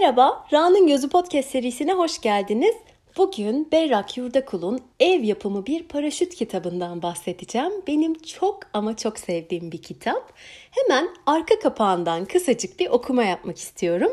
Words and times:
Merhaba, 0.00 0.46
Ra'nın 0.52 0.86
Gözü 0.86 1.08
Podcast 1.08 1.50
serisine 1.50 1.92
hoş 1.92 2.20
geldiniz. 2.20 2.74
Bugün 3.16 3.68
Berrak 3.72 4.16
Yurdakul'un 4.16 4.80
ev 5.00 5.22
yapımı 5.22 5.66
bir 5.66 5.82
paraşüt 5.82 6.34
kitabından 6.34 7.02
bahsedeceğim. 7.02 7.72
Benim 7.86 8.14
çok 8.14 8.60
ama 8.72 8.96
çok 8.96 9.18
sevdiğim 9.18 9.72
bir 9.72 9.82
kitap. 9.82 10.32
Hemen 10.70 11.08
arka 11.26 11.58
kapağından 11.58 12.24
kısacık 12.24 12.80
bir 12.80 12.88
okuma 12.88 13.24
yapmak 13.24 13.58
istiyorum. 13.58 14.12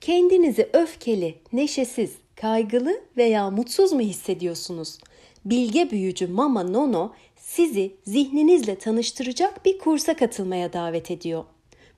Kendinizi 0.00 0.68
öfkeli, 0.72 1.34
neşesiz, 1.52 2.12
kaygılı 2.36 3.00
veya 3.16 3.50
mutsuz 3.50 3.92
mu 3.92 4.00
hissediyorsunuz? 4.00 4.98
Bilge 5.44 5.90
büyücü 5.90 6.26
Mama 6.26 6.62
Nono 6.62 7.12
sizi 7.36 7.96
zihninizle 8.04 8.78
tanıştıracak 8.78 9.64
bir 9.64 9.78
kursa 9.78 10.16
katılmaya 10.16 10.72
davet 10.72 11.10
ediyor. 11.10 11.44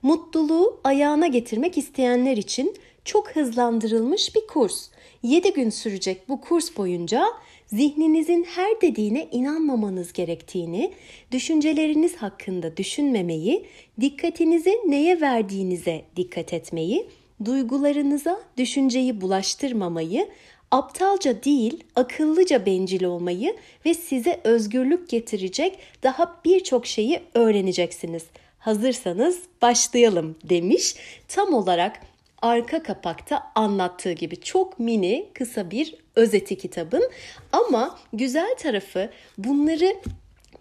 Mutluluğu 0.03 0.81
ayağına 0.85 1.27
getirmek 1.27 1.79
isteyenler 1.79 2.37
için 2.37 2.77
çok 3.05 3.31
hızlandırılmış 3.31 4.35
bir 4.35 4.47
kurs. 4.47 4.89
7 5.23 5.53
gün 5.53 5.71
sürecek 5.71 6.29
bu 6.29 6.41
kurs 6.41 6.77
boyunca 6.77 7.25
zihninizin 7.67 8.45
her 8.45 8.81
dediğine 8.81 9.29
inanmamanız 9.33 10.13
gerektiğini, 10.13 10.93
düşünceleriniz 11.33 12.17
hakkında 12.17 12.77
düşünmemeyi, 12.77 13.67
dikkatinizi 14.01 14.71
neye 14.87 15.21
verdiğinize 15.21 16.03
dikkat 16.17 16.53
etmeyi, 16.53 17.07
duygularınıza 17.45 18.41
düşünceyi 18.57 19.21
bulaştırmamayı, 19.21 20.29
aptalca 20.71 21.45
değil 21.45 21.85
akıllıca 21.97 22.67
bencil 22.67 23.05
olmayı 23.05 23.57
ve 23.87 23.95
size 23.95 24.41
özgürlük 24.45 25.09
getirecek 25.09 25.79
daha 26.03 26.41
birçok 26.45 26.87
şeyi 26.87 27.21
öğreneceksiniz. 27.35 28.23
Hazırsanız 28.59 29.41
başlayalım 29.63 30.37
demiş. 30.45 30.95
Tam 31.29 31.55
olarak 31.55 32.01
arka 32.43 32.83
kapakta 32.83 33.53
anlattığı 33.55 34.13
gibi 34.13 34.41
çok 34.41 34.79
mini 34.79 35.31
kısa 35.35 35.71
bir 35.71 35.95
özeti 36.17 36.59
kitabın 36.59 37.11
ama 37.53 37.99
güzel 38.13 38.55
tarafı 38.59 39.11
bunları 39.39 39.97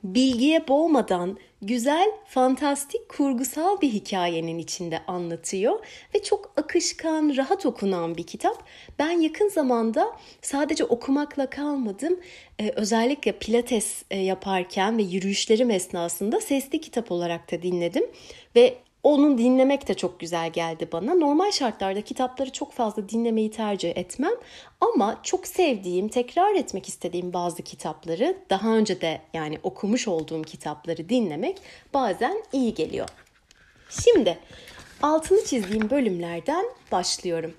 bilgiye 0.03 0.67
boğmadan 0.67 1.37
güzel, 1.61 2.11
fantastik, 2.25 3.09
kurgusal 3.09 3.81
bir 3.81 3.89
hikayenin 3.89 4.57
içinde 4.59 4.99
anlatıyor 5.07 5.85
ve 6.15 6.23
çok 6.23 6.53
akışkan, 6.57 7.37
rahat 7.37 7.65
okunan 7.65 8.17
bir 8.17 8.23
kitap. 8.23 8.63
Ben 8.99 9.11
yakın 9.11 9.49
zamanda 9.49 10.17
sadece 10.41 10.83
okumakla 10.83 11.49
kalmadım. 11.49 12.19
Ee, 12.59 12.69
özellikle 12.75 13.31
pilates 13.31 14.03
e, 14.11 14.17
yaparken 14.17 14.97
ve 14.97 15.03
yürüyüşlerim 15.03 15.71
esnasında 15.71 16.41
sesli 16.41 16.81
kitap 16.81 17.11
olarak 17.11 17.51
da 17.51 17.61
dinledim 17.61 18.05
ve 18.55 18.77
onun 19.03 19.37
dinlemek 19.37 19.87
de 19.87 19.93
çok 19.93 20.19
güzel 20.19 20.49
geldi 20.49 20.87
bana. 20.91 21.13
Normal 21.13 21.51
şartlarda 21.51 22.01
kitapları 22.01 22.51
çok 22.51 22.71
fazla 22.73 23.09
dinlemeyi 23.09 23.51
tercih 23.51 23.97
etmem. 23.97 24.33
Ama 24.81 25.19
çok 25.23 25.47
sevdiğim, 25.47 26.07
tekrar 26.07 26.55
etmek 26.55 26.89
istediğim 26.89 27.33
bazı 27.33 27.63
kitapları, 27.63 28.37
daha 28.49 28.69
önce 28.69 29.01
de 29.01 29.21
yani 29.33 29.57
okumuş 29.63 30.07
olduğum 30.07 30.41
kitapları 30.41 31.09
dinlemek 31.09 31.57
bazen 31.93 32.43
iyi 32.53 32.73
geliyor. 32.73 33.09
Şimdi 33.89 34.37
altını 35.01 35.45
çizdiğim 35.45 35.89
bölümlerden 35.89 36.65
başlıyorum. 36.91 37.53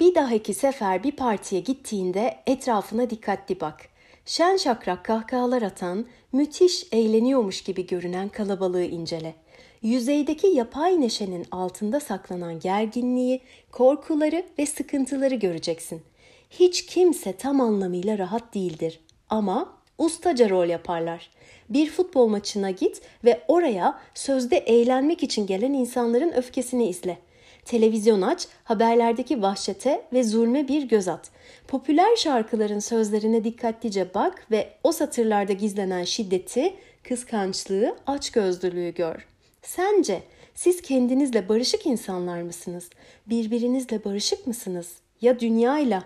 Bir 0.00 0.14
dahaki 0.14 0.54
sefer 0.54 1.02
bir 1.02 1.12
partiye 1.12 1.60
gittiğinde 1.60 2.38
etrafına 2.46 3.10
dikkatli 3.10 3.60
bak. 3.60 3.88
Şen 4.26 4.56
şakrak 4.56 5.04
kahkahalar 5.04 5.62
atan, 5.62 6.06
müthiş 6.32 6.86
eğleniyormuş 6.92 7.62
gibi 7.62 7.86
görünen 7.86 8.28
kalabalığı 8.28 8.84
incele.'' 8.84 9.45
Yüzeydeki 9.86 10.46
yapay 10.46 11.00
neşenin 11.00 11.46
altında 11.50 12.00
saklanan 12.00 12.60
gerginliği, 12.60 13.40
korkuları 13.72 14.44
ve 14.58 14.66
sıkıntıları 14.66 15.34
göreceksin. 15.34 16.02
Hiç 16.50 16.86
kimse 16.86 17.32
tam 17.32 17.60
anlamıyla 17.60 18.18
rahat 18.18 18.54
değildir 18.54 19.00
ama 19.30 19.72
ustaca 19.98 20.50
rol 20.50 20.66
yaparlar. 20.68 21.30
Bir 21.68 21.90
futbol 21.90 22.28
maçına 22.28 22.70
git 22.70 23.02
ve 23.24 23.40
oraya 23.48 23.98
sözde 24.14 24.56
eğlenmek 24.56 25.22
için 25.22 25.46
gelen 25.46 25.72
insanların 25.72 26.32
öfkesini 26.32 26.88
izle. 26.88 27.18
Televizyon 27.64 28.22
aç, 28.22 28.48
haberlerdeki 28.64 29.42
vahşete 29.42 30.02
ve 30.12 30.24
zulme 30.24 30.68
bir 30.68 30.82
göz 30.82 31.08
at. 31.08 31.30
Popüler 31.68 32.16
şarkıların 32.16 32.78
sözlerine 32.78 33.44
dikkatlice 33.44 34.14
bak 34.14 34.46
ve 34.50 34.68
o 34.84 34.92
satırlarda 34.92 35.52
gizlenen 35.52 36.04
şiddeti, 36.04 36.74
kıskançlığı, 37.02 37.96
açgözlülüğü 38.06 38.94
gör.'' 38.94 39.35
Sence 39.66 40.22
siz 40.54 40.82
kendinizle 40.82 41.48
barışık 41.48 41.86
insanlar 41.86 42.42
mısınız? 42.42 42.90
Birbirinizle 43.26 44.04
barışık 44.04 44.46
mısınız? 44.46 44.92
Ya 45.20 45.40
dünyayla? 45.40 46.04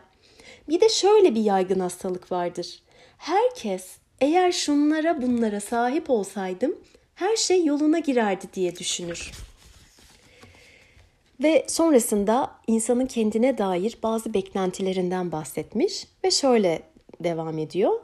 Bir 0.69 0.81
de 0.81 0.89
şöyle 0.89 1.35
bir 1.35 1.41
yaygın 1.41 1.81
hastalık 1.81 2.33
vardır. 2.33 2.83
Herkes 3.19 3.87
eğer 4.21 4.53
şunlara 4.53 5.23
bunlara 5.23 5.61
sahip 5.61 6.11
olsaydım 6.11 6.79
her 7.15 7.37
şey 7.37 7.65
yoluna 7.65 7.99
girerdi 7.99 8.47
diye 8.55 8.77
düşünür. 8.77 9.31
Ve 11.43 11.65
sonrasında 11.69 12.51
insanın 12.67 13.07
kendine 13.07 13.59
dair 13.59 13.99
bazı 14.03 14.35
beklentilerinden 14.35 15.33
bahsetmiş 15.33 16.07
ve 16.25 16.31
şöyle 16.31 16.83
devam 17.21 17.59
ediyor. 17.59 18.01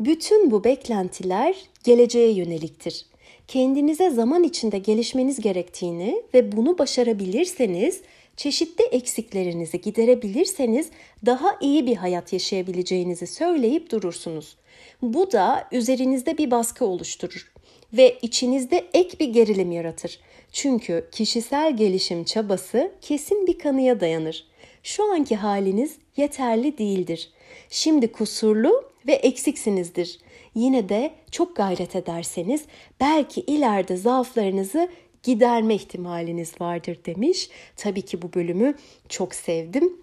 Bütün 0.00 0.50
bu 0.50 0.64
beklentiler 0.64 1.56
geleceğe 1.84 2.32
yöneliktir 2.32 3.06
kendinize 3.48 4.10
zaman 4.10 4.42
içinde 4.42 4.78
gelişmeniz 4.78 5.40
gerektiğini 5.40 6.22
ve 6.34 6.52
bunu 6.52 6.78
başarabilirseniz, 6.78 8.00
çeşitli 8.36 8.84
eksiklerinizi 8.84 9.80
giderebilirseniz 9.80 10.90
daha 11.26 11.56
iyi 11.60 11.86
bir 11.86 11.96
hayat 11.96 12.32
yaşayabileceğinizi 12.32 13.26
söyleyip 13.26 13.90
durursunuz. 13.90 14.56
Bu 15.02 15.32
da 15.32 15.68
üzerinizde 15.72 16.38
bir 16.38 16.50
baskı 16.50 16.84
oluşturur 16.84 17.52
ve 17.92 18.18
içinizde 18.22 18.84
ek 18.94 19.16
bir 19.20 19.28
gerilim 19.28 19.72
yaratır. 19.72 20.20
Çünkü 20.52 21.08
kişisel 21.12 21.76
gelişim 21.76 22.24
çabası 22.24 22.92
kesin 23.00 23.46
bir 23.46 23.58
kanıya 23.58 24.00
dayanır. 24.00 24.46
Şu 24.82 25.12
anki 25.12 25.36
haliniz 25.36 25.96
yeterli 26.16 26.78
değildir. 26.78 27.30
Şimdi 27.70 28.12
kusurlu 28.12 28.87
ve 29.08 29.12
eksiksinizdir 29.12 30.18
yine 30.54 30.88
de 30.88 31.14
çok 31.30 31.56
gayret 31.56 31.96
ederseniz 31.96 32.64
belki 33.00 33.40
ileride 33.40 33.96
zaaflarınızı 33.96 34.88
giderme 35.22 35.74
ihtimaliniz 35.74 36.60
vardır 36.60 36.98
demiş. 37.06 37.50
Tabii 37.76 38.02
ki 38.02 38.22
bu 38.22 38.32
bölümü 38.34 38.74
çok 39.08 39.34
sevdim. 39.34 39.96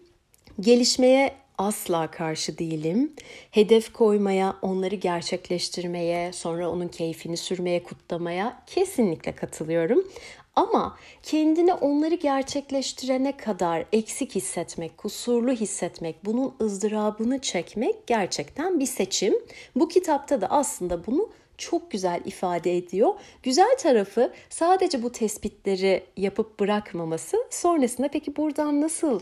Gelişmeye 0.59 1.35
asla 1.57 2.11
karşı 2.11 2.57
değilim. 2.57 3.13
Hedef 3.51 3.93
koymaya, 3.93 4.55
onları 4.61 4.95
gerçekleştirmeye, 4.95 6.33
sonra 6.33 6.69
onun 6.69 6.87
keyfini 6.87 7.37
sürmeye, 7.37 7.83
kutlamaya 7.83 8.63
kesinlikle 8.67 9.31
katılıyorum. 9.31 10.07
Ama 10.55 10.97
kendini 11.23 11.73
onları 11.73 12.15
gerçekleştirene 12.15 13.37
kadar 13.37 13.85
eksik 13.93 14.35
hissetmek, 14.35 14.97
kusurlu 14.97 15.51
hissetmek, 15.51 16.25
bunun 16.25 16.53
ızdırabını 16.61 17.39
çekmek 17.39 18.07
gerçekten 18.07 18.79
bir 18.79 18.85
seçim. 18.85 19.35
Bu 19.75 19.87
kitapta 19.87 20.41
da 20.41 20.47
aslında 20.47 21.05
bunu 21.05 21.29
çok 21.57 21.91
güzel 21.91 22.21
ifade 22.25 22.77
ediyor. 22.77 23.13
Güzel 23.43 23.77
tarafı 23.79 24.33
sadece 24.49 25.03
bu 25.03 25.11
tespitleri 25.11 26.03
yapıp 26.17 26.59
bırakmaması. 26.59 27.37
Sonrasında 27.49 28.07
peki 28.07 28.35
buradan 28.35 28.81
nasıl 28.81 29.19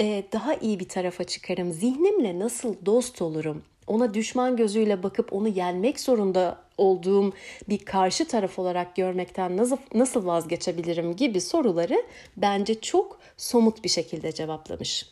e, 0.00 0.24
daha 0.32 0.54
iyi 0.54 0.80
bir 0.80 0.88
tarafa 0.88 1.24
çıkarım? 1.24 1.72
Zihnimle 1.72 2.38
nasıl 2.38 2.74
dost 2.86 3.22
olurum? 3.22 3.62
ona 3.86 4.14
düşman 4.14 4.56
gözüyle 4.56 5.02
bakıp 5.02 5.32
onu 5.32 5.48
yenmek 5.48 6.00
zorunda 6.00 6.58
olduğum 6.78 7.32
bir 7.68 7.78
karşı 7.78 8.28
taraf 8.28 8.58
olarak 8.58 8.96
görmekten 8.96 9.56
nasıl, 9.56 9.76
nasıl 9.94 10.26
vazgeçebilirim 10.26 11.16
gibi 11.16 11.40
soruları 11.40 12.02
bence 12.36 12.80
çok 12.80 13.20
somut 13.36 13.84
bir 13.84 13.88
şekilde 13.88 14.32
cevaplamış. 14.32 15.06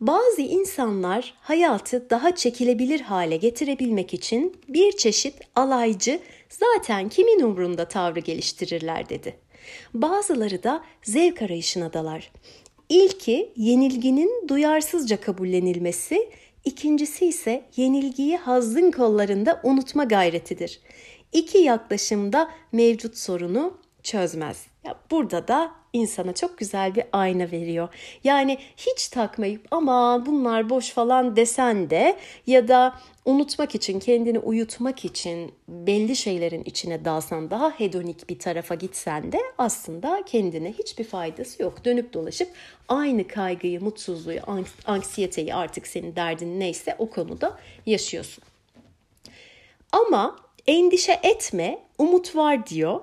Bazı 0.00 0.42
insanlar 0.42 1.34
hayatı 1.40 2.10
daha 2.10 2.36
çekilebilir 2.36 3.00
hale 3.00 3.36
getirebilmek 3.36 4.14
için 4.14 4.56
bir 4.68 4.92
çeşit 4.92 5.34
alaycı 5.56 6.20
zaten 6.48 7.08
kimin 7.08 7.40
umrunda 7.40 7.84
tavrı 7.88 8.20
geliştirirler 8.20 9.08
dedi. 9.08 9.36
Bazıları 9.94 10.62
da 10.62 10.84
zevk 11.02 11.42
arayışına 11.42 11.92
dalar. 11.92 12.30
İlki 12.88 13.52
yenilginin 13.56 14.48
duyarsızca 14.48 15.20
kabullenilmesi, 15.20 16.30
İkincisi 16.68 17.26
ise 17.26 17.64
yenilgiyi 17.76 18.36
hazın 18.36 18.90
kollarında 18.90 19.60
unutma 19.62 20.04
gayretidir. 20.04 20.80
İki 21.32 21.58
yaklaşımda 21.58 22.50
mevcut 22.72 23.16
sorunu 23.16 23.78
çözmez. 24.02 24.66
Ya 24.84 24.94
burada 25.10 25.48
da 25.48 25.72
insana 25.92 26.34
çok 26.34 26.58
güzel 26.58 26.94
bir 26.94 27.04
ayna 27.12 27.50
veriyor. 27.50 27.88
Yani 28.24 28.58
hiç 28.76 29.08
takmayıp 29.08 29.66
ama 29.70 30.26
bunlar 30.26 30.70
boş 30.70 30.90
falan 30.90 31.36
desen 31.36 31.90
de 31.90 32.16
ya 32.46 32.68
da 32.68 32.94
unutmak 33.24 33.74
için, 33.74 34.00
kendini 34.00 34.38
uyutmak 34.38 35.04
için 35.04 35.52
belli 35.68 36.16
şeylerin 36.16 36.64
içine 36.64 37.04
dalsan 37.04 37.50
daha 37.50 37.70
hedonik 37.70 38.28
bir 38.30 38.38
tarafa 38.38 38.74
gitsen 38.74 39.32
de 39.32 39.38
aslında 39.58 40.22
kendine 40.26 40.72
hiçbir 40.72 41.04
faydası 41.04 41.62
yok. 41.62 41.84
Dönüp 41.84 42.12
dolaşıp 42.12 42.48
aynı 42.88 43.28
kaygıyı, 43.28 43.80
mutsuzluğu, 43.80 44.40
anksiyeteyi 44.86 45.54
artık 45.54 45.86
senin 45.86 46.16
derdin 46.16 46.60
neyse 46.60 46.96
o 46.98 47.10
konuda 47.10 47.58
yaşıyorsun. 47.86 48.44
Ama 49.92 50.36
endişe 50.66 51.20
etme, 51.22 51.78
umut 51.98 52.36
var 52.36 52.66
diyor. 52.66 53.00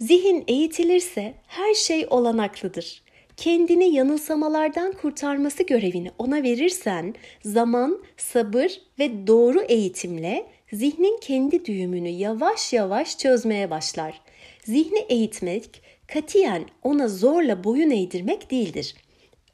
Zihin 0.00 0.44
eğitilirse 0.48 1.34
her 1.46 1.74
şey 1.74 2.06
olanaklıdır. 2.10 3.02
Kendini 3.36 3.94
yanılsamalardan 3.94 4.92
kurtarması 4.92 5.62
görevini 5.62 6.10
ona 6.18 6.42
verirsen 6.42 7.14
zaman, 7.44 8.02
sabır 8.16 8.80
ve 8.98 9.26
doğru 9.26 9.60
eğitimle 9.60 10.46
zihnin 10.72 11.18
kendi 11.20 11.64
düğümünü 11.64 12.08
yavaş 12.08 12.72
yavaş 12.72 13.18
çözmeye 13.18 13.70
başlar. 13.70 14.20
Zihni 14.64 14.98
eğitmek 14.98 15.82
katiyen 16.12 16.64
ona 16.82 17.08
zorla 17.08 17.64
boyun 17.64 17.90
eğdirmek 17.90 18.50
değildir. 18.50 18.94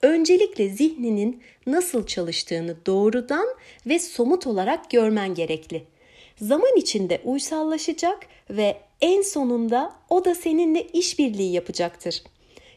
Öncelikle 0.02 0.68
zihninin 0.68 1.42
nasıl 1.66 2.06
çalıştığını 2.06 2.76
doğrudan 2.86 3.46
ve 3.86 3.98
somut 3.98 4.46
olarak 4.46 4.90
görmen 4.90 5.34
gerekli. 5.34 5.82
Zaman 6.36 6.76
içinde 6.76 7.20
uysallaşacak 7.24 8.26
ve 8.50 8.76
en 9.02 9.22
sonunda 9.22 9.92
o 10.08 10.24
da 10.24 10.34
seninle 10.34 10.86
işbirliği 10.86 11.52
yapacaktır. 11.52 12.22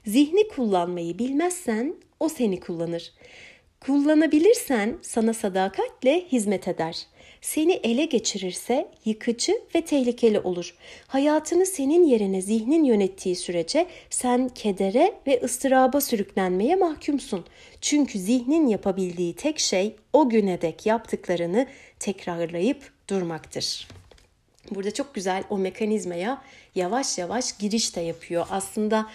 Zihni 0.06 0.48
kullanmayı 0.48 1.20
bilmezsen 1.20 1.96
o 2.20 2.30
seni 2.30 2.60
kullanır. 2.60 3.14
Kullanabilirsen 3.80 4.98
sana 5.02 5.34
sadakatle 5.34 6.26
hizmet 6.32 6.68
eder. 6.68 7.08
Seni 7.42 7.74
ele 7.74 8.06
geçirirse 8.06 8.92
yıkıcı 9.06 9.62
ve 9.76 9.82
tehlikeli 9.82 10.40
olur. 10.40 10.76
Hayatını 11.08 11.66
senin 11.66 12.04
yerine 12.04 12.42
zihnin 12.42 12.84
yönettiği 12.84 13.36
sürece 13.36 13.88
sen 14.10 14.50
kedere 14.50 15.14
ve 15.28 15.42
ıstıraba 15.44 16.02
sürüklenmeye 16.02 16.76
mahkumsun. 16.76 17.46
Çünkü 17.82 18.20
zihnin 18.20 18.68
yapabildiği 18.68 19.36
tek 19.36 19.60
şey 19.60 19.96
o 20.14 20.30
güne 20.30 20.62
dek 20.62 20.86
yaptıklarını 20.86 21.68
tekrarlayıp 22.00 22.92
durmaktır. 23.10 23.88
Burada 24.72 24.94
çok 24.94 25.16
güzel 25.16 25.44
o 25.50 25.58
mekanizmaya 25.58 26.42
yavaş 26.76 27.18
yavaş 27.18 27.58
giriş 27.58 27.96
de 27.96 28.02
yapıyor. 28.02 28.48
Aslında 28.50 29.10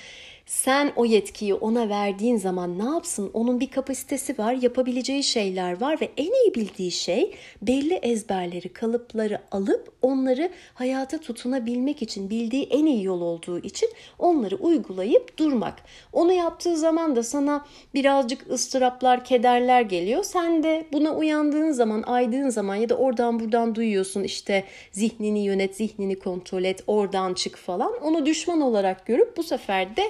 sen 0.51 0.93
o 0.97 1.05
yetkiyi 1.05 1.55
ona 1.55 1.89
verdiğin 1.89 2.37
zaman 2.37 2.79
ne 2.79 2.85
yapsın? 2.85 3.31
Onun 3.35 3.61
bir 3.61 3.71
kapasitesi 3.71 4.39
var, 4.39 4.53
yapabileceği 4.53 5.23
şeyler 5.23 5.81
var 5.81 6.01
ve 6.01 6.11
en 6.17 6.33
iyi 6.45 6.55
bildiği 6.55 6.91
şey 6.91 7.35
belli 7.63 7.95
ezberleri, 7.95 8.69
kalıpları 8.69 9.39
alıp 9.51 9.93
onları 10.03 10.51
hayata 10.75 11.19
tutunabilmek 11.19 12.03
için 12.03 12.31
bildiği 12.31 12.65
en 12.65 12.87
iyi 12.87 13.05
yol 13.05 13.21
olduğu 13.21 13.59
için 13.59 13.89
onları 14.19 14.57
uygulayıp 14.57 15.39
durmak. 15.39 15.75
Onu 16.13 16.33
yaptığı 16.33 16.77
zaman 16.77 17.17
da 17.17 17.23
sana 17.23 17.67
birazcık 17.95 18.51
ıstıraplar, 18.51 19.25
kederler 19.25 19.81
geliyor. 19.83 20.25
Sen 20.25 20.63
de 20.63 20.87
buna 20.93 21.17
uyandığın 21.17 21.71
zaman, 21.71 22.03
aydığın 22.03 22.49
zaman 22.49 22.75
ya 22.75 22.89
da 22.89 22.97
oradan 22.97 23.41
buradan 23.41 23.75
duyuyorsun 23.75 24.23
işte 24.23 24.65
zihnini 24.93 25.45
yönet, 25.45 25.77
zihnini 25.77 26.19
kontrol 26.19 26.65
et, 26.65 26.85
oradan 26.87 27.35
çık 27.35 27.57
falan. 27.57 27.93
Onu 28.03 28.27
düşman 28.27 28.61
olarak 28.61 29.07
görüp 29.07 29.37
bu 29.37 29.43
sefer 29.43 29.97
de 29.97 30.03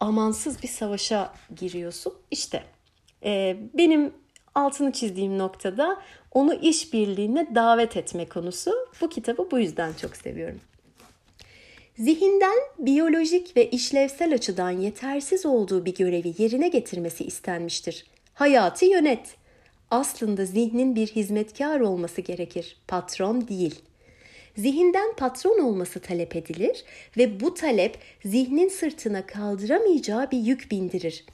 amansız 0.00 0.62
bir 0.62 0.68
savaşa 0.68 1.32
giriyorsun. 1.56 2.12
İşte 2.30 2.62
e, 3.24 3.56
benim 3.74 4.12
altını 4.54 4.92
çizdiğim 4.92 5.38
noktada 5.38 6.02
onu 6.32 6.54
işbirliğine 6.54 7.54
davet 7.54 7.96
etme 7.96 8.28
konusu. 8.28 8.72
Bu 9.00 9.08
kitabı 9.08 9.50
bu 9.50 9.58
yüzden 9.58 9.92
çok 9.92 10.16
seviyorum. 10.16 10.60
Zihinden 11.98 12.58
biyolojik 12.78 13.56
ve 13.56 13.70
işlevsel 13.70 14.34
açıdan 14.34 14.70
yetersiz 14.70 15.46
olduğu 15.46 15.84
bir 15.84 15.94
görevi 15.94 16.34
yerine 16.38 16.68
getirmesi 16.68 17.24
istenmiştir. 17.24 18.06
Hayatı 18.34 18.86
yönet. 18.86 19.36
Aslında 19.90 20.44
zihnin 20.44 20.94
bir 20.94 21.06
hizmetkar 21.06 21.80
olması 21.80 22.20
gerekir, 22.20 22.76
patron 22.88 23.48
değil 23.48 23.82
zihinden 24.56 25.14
patron 25.16 25.58
olması 25.58 26.00
talep 26.00 26.36
edilir 26.36 26.84
ve 27.16 27.40
bu 27.40 27.54
talep 27.54 27.98
zihnin 28.24 28.68
sırtına 28.68 29.26
kaldıramayacağı 29.26 30.30
bir 30.30 30.38
yük 30.38 30.70
bindirir. 30.70 31.24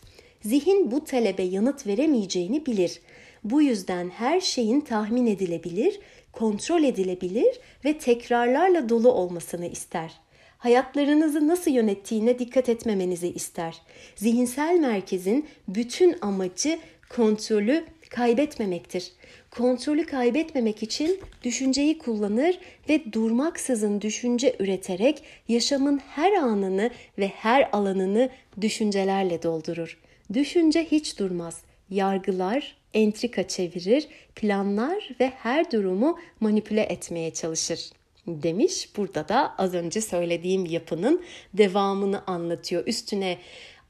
Zihin 0.42 0.90
bu 0.90 1.04
talebe 1.04 1.42
yanıt 1.42 1.86
veremeyeceğini 1.86 2.66
bilir. 2.66 3.00
Bu 3.44 3.62
yüzden 3.62 4.08
her 4.10 4.40
şeyin 4.40 4.80
tahmin 4.80 5.26
edilebilir, 5.26 6.00
kontrol 6.32 6.82
edilebilir 6.82 7.60
ve 7.84 7.98
tekrarlarla 7.98 8.88
dolu 8.88 9.12
olmasını 9.12 9.66
ister. 9.66 10.12
Hayatlarınızı 10.58 11.48
nasıl 11.48 11.70
yönettiğine 11.70 12.38
dikkat 12.38 12.68
etmemenizi 12.68 13.28
ister. 13.28 13.82
Zihinsel 14.16 14.74
merkezin 14.80 15.46
bütün 15.68 16.16
amacı 16.20 16.78
kontrolü 17.08 17.84
kaybetmemektir. 18.10 19.12
Kontrolü 19.56 20.06
kaybetmemek 20.06 20.82
için 20.82 21.20
düşünceyi 21.44 21.98
kullanır 21.98 22.58
ve 22.88 23.12
durmaksızın 23.12 24.00
düşünce 24.00 24.56
üreterek 24.58 25.22
yaşamın 25.48 25.98
her 25.98 26.32
anını 26.32 26.90
ve 27.18 27.28
her 27.28 27.68
alanını 27.72 28.30
düşüncelerle 28.60 29.42
doldurur. 29.42 29.98
Düşünce 30.32 30.84
hiç 30.84 31.18
durmaz. 31.18 31.60
Yargılar, 31.90 32.76
entrika 32.94 33.48
çevirir, 33.48 34.08
planlar 34.34 35.10
ve 35.20 35.28
her 35.28 35.70
durumu 35.70 36.18
manipüle 36.40 36.82
etmeye 36.82 37.30
çalışır 37.30 37.90
demiş. 38.26 38.88
Burada 38.96 39.28
da 39.28 39.54
az 39.58 39.74
önce 39.74 40.00
söylediğim 40.00 40.66
yapının 40.66 41.22
devamını 41.54 42.22
anlatıyor. 42.26 42.86
Üstüne 42.86 43.38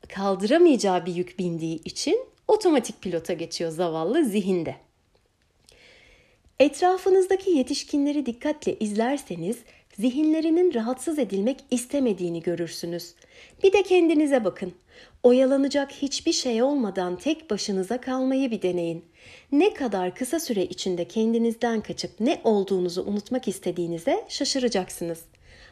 kaldıramayacağı 0.09 1.07
bir 1.07 1.15
yük 1.15 1.39
bindiği 1.39 1.83
için 1.85 2.19
otomatik 2.49 3.03
pilota 3.03 3.33
geçiyor 3.33 3.71
zavallı 3.71 4.25
zihinde. 4.25 4.86
Etrafınızdaki 6.61 7.51
yetişkinleri 7.51 8.27
dikkatle 8.27 8.79
izlerseniz 8.79 9.57
zihinlerinin 9.99 10.75
rahatsız 10.75 11.19
edilmek 11.19 11.59
istemediğini 11.71 12.43
görürsünüz. 12.43 13.15
Bir 13.63 13.73
de 13.73 13.83
kendinize 13.83 14.45
bakın. 14.45 14.73
Oyalanacak 15.23 15.93
hiçbir 15.93 16.33
şey 16.33 16.63
olmadan 16.63 17.17
tek 17.17 17.51
başınıza 17.51 18.01
kalmayı 18.01 18.51
bir 18.51 18.63
deneyin. 18.63 19.05
Ne 19.53 19.75
kadar 19.75 20.15
kısa 20.15 20.41
süre 20.41 20.65
içinde 20.65 21.09
kendinizden 21.09 21.81
kaçıp 21.81 22.21
ne 22.21 22.41
olduğunuzu 22.45 23.03
unutmak 23.03 23.49
istediğinize 23.49 24.25
şaşıracaksınız. 24.29 25.21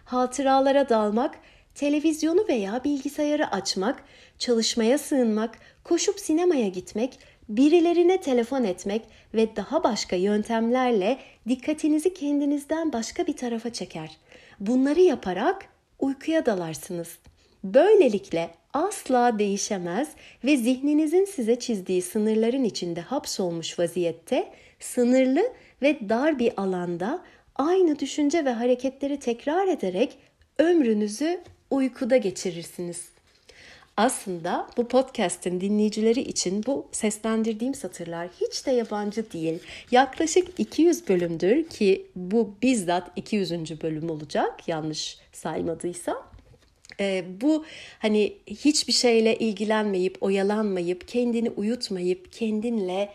Hatıralara 0.05 0.89
dalmak, 0.89 1.39
televizyonu 1.75 2.45
veya 2.49 2.85
bilgisayarı 2.85 3.51
açmak, 3.51 4.05
çalışmaya 4.39 4.99
sığınmak, 4.99 5.59
koşup 5.85 6.21
sinemaya 6.21 6.69
gitmek, 6.69 7.19
birilerine 7.49 8.21
telefon 8.21 8.65
etmek 8.65 9.03
ve 9.35 9.57
daha 9.57 9.85
başka 9.85 10.17
yöntemlerle 10.17 11.19
dikkatinizi 11.49 12.15
kendinizden 12.15 12.93
başka 12.93 13.27
bir 13.27 13.37
tarafa 13.37 13.73
çeker. 13.73 14.17
Bunları 14.61 15.01
yaparak 15.01 15.67
uykuya 15.99 16.47
dalarsınız. 16.47 17.19
Böylelikle 17.65 18.51
asla 18.73 19.39
değişemez 19.39 20.09
ve 20.45 20.57
zihninizin 20.57 21.25
size 21.25 21.59
çizdiği 21.59 22.03
sınırların 22.03 22.65
içinde 22.65 23.01
hapsolmuş 23.01 23.79
vaziyette 23.79 24.53
sınırlı 24.81 25.53
ve 25.83 26.09
dar 26.09 26.39
bir 26.39 26.53
alanda 26.57 27.25
aynı 27.57 27.99
düşünce 27.99 28.45
ve 28.45 28.51
hareketleri 28.51 29.19
tekrar 29.19 29.69
ederek 29.69 30.19
ömrünüzü 30.59 31.41
uykuda 31.71 32.17
geçirirsiniz. 32.17 33.14
Aslında 33.97 34.69
bu 34.77 34.89
podcast'in 34.89 35.61
dinleyicileri 35.61 36.21
için 36.21 36.65
bu 36.67 36.87
seslendirdiğim 36.93 37.75
satırlar 37.75 38.29
hiç 38.41 38.67
de 38.67 38.71
yabancı 38.71 39.33
değil. 39.33 39.59
Yaklaşık 39.91 40.61
200 40.61 41.09
bölümdür 41.09 41.69
ki 41.69 42.07
bu 42.17 42.55
bizzat 42.63 43.11
200. 43.17 43.83
bölüm 43.83 44.11
olacak 44.11 44.69
yanlış 44.69 45.19
saymadıysam. 45.33 46.27
Ee, 47.01 47.25
bu 47.41 47.65
hani 47.99 48.33
hiçbir 48.47 48.93
şeyle 48.93 49.39
ilgilenmeyip, 49.39 50.23
oyalanmayıp, 50.23 51.09
kendini 51.09 51.51
uyutmayıp, 51.51 52.33
kendinle 52.33 53.11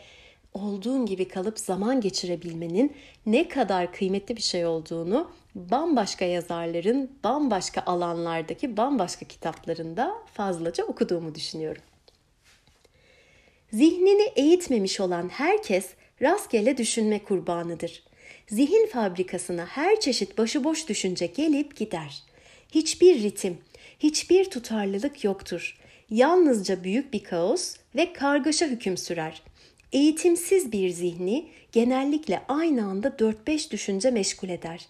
olduğun 0.53 1.05
gibi 1.05 1.27
kalıp 1.27 1.59
zaman 1.59 2.01
geçirebilmenin 2.01 2.95
ne 3.25 3.47
kadar 3.47 3.93
kıymetli 3.93 4.37
bir 4.37 4.41
şey 4.41 4.65
olduğunu 4.65 5.31
bambaşka 5.55 6.25
yazarların 6.25 7.11
bambaşka 7.23 7.81
alanlardaki 7.85 8.77
bambaşka 8.77 9.25
kitaplarında 9.25 10.13
fazlaca 10.33 10.83
okuduğumu 10.83 11.35
düşünüyorum. 11.35 11.81
Zihnini 13.73 14.31
eğitmemiş 14.35 14.99
olan 14.99 15.29
herkes 15.29 15.85
rastgele 16.21 16.77
düşünme 16.77 17.23
kurbanıdır. 17.23 18.03
Zihin 18.47 18.87
fabrikasına 18.87 19.65
her 19.65 19.99
çeşit 19.99 20.37
başıboş 20.37 20.89
düşünce 20.89 21.25
gelip 21.25 21.75
gider. 21.75 22.23
Hiçbir 22.71 23.23
ritim, 23.23 23.57
hiçbir 23.99 24.49
tutarlılık 24.49 25.23
yoktur. 25.23 25.77
Yalnızca 26.09 26.83
büyük 26.83 27.13
bir 27.13 27.23
kaos 27.23 27.75
ve 27.95 28.13
kargaşa 28.13 28.65
hüküm 28.65 28.97
sürer. 28.97 29.41
Eğitimsiz 29.91 30.71
bir 30.71 30.89
zihni 30.89 31.47
genellikle 31.71 32.41
aynı 32.47 32.85
anda 32.85 33.07
4-5 33.07 33.71
düşünce 33.71 34.11
meşgul 34.11 34.49
eder. 34.49 34.87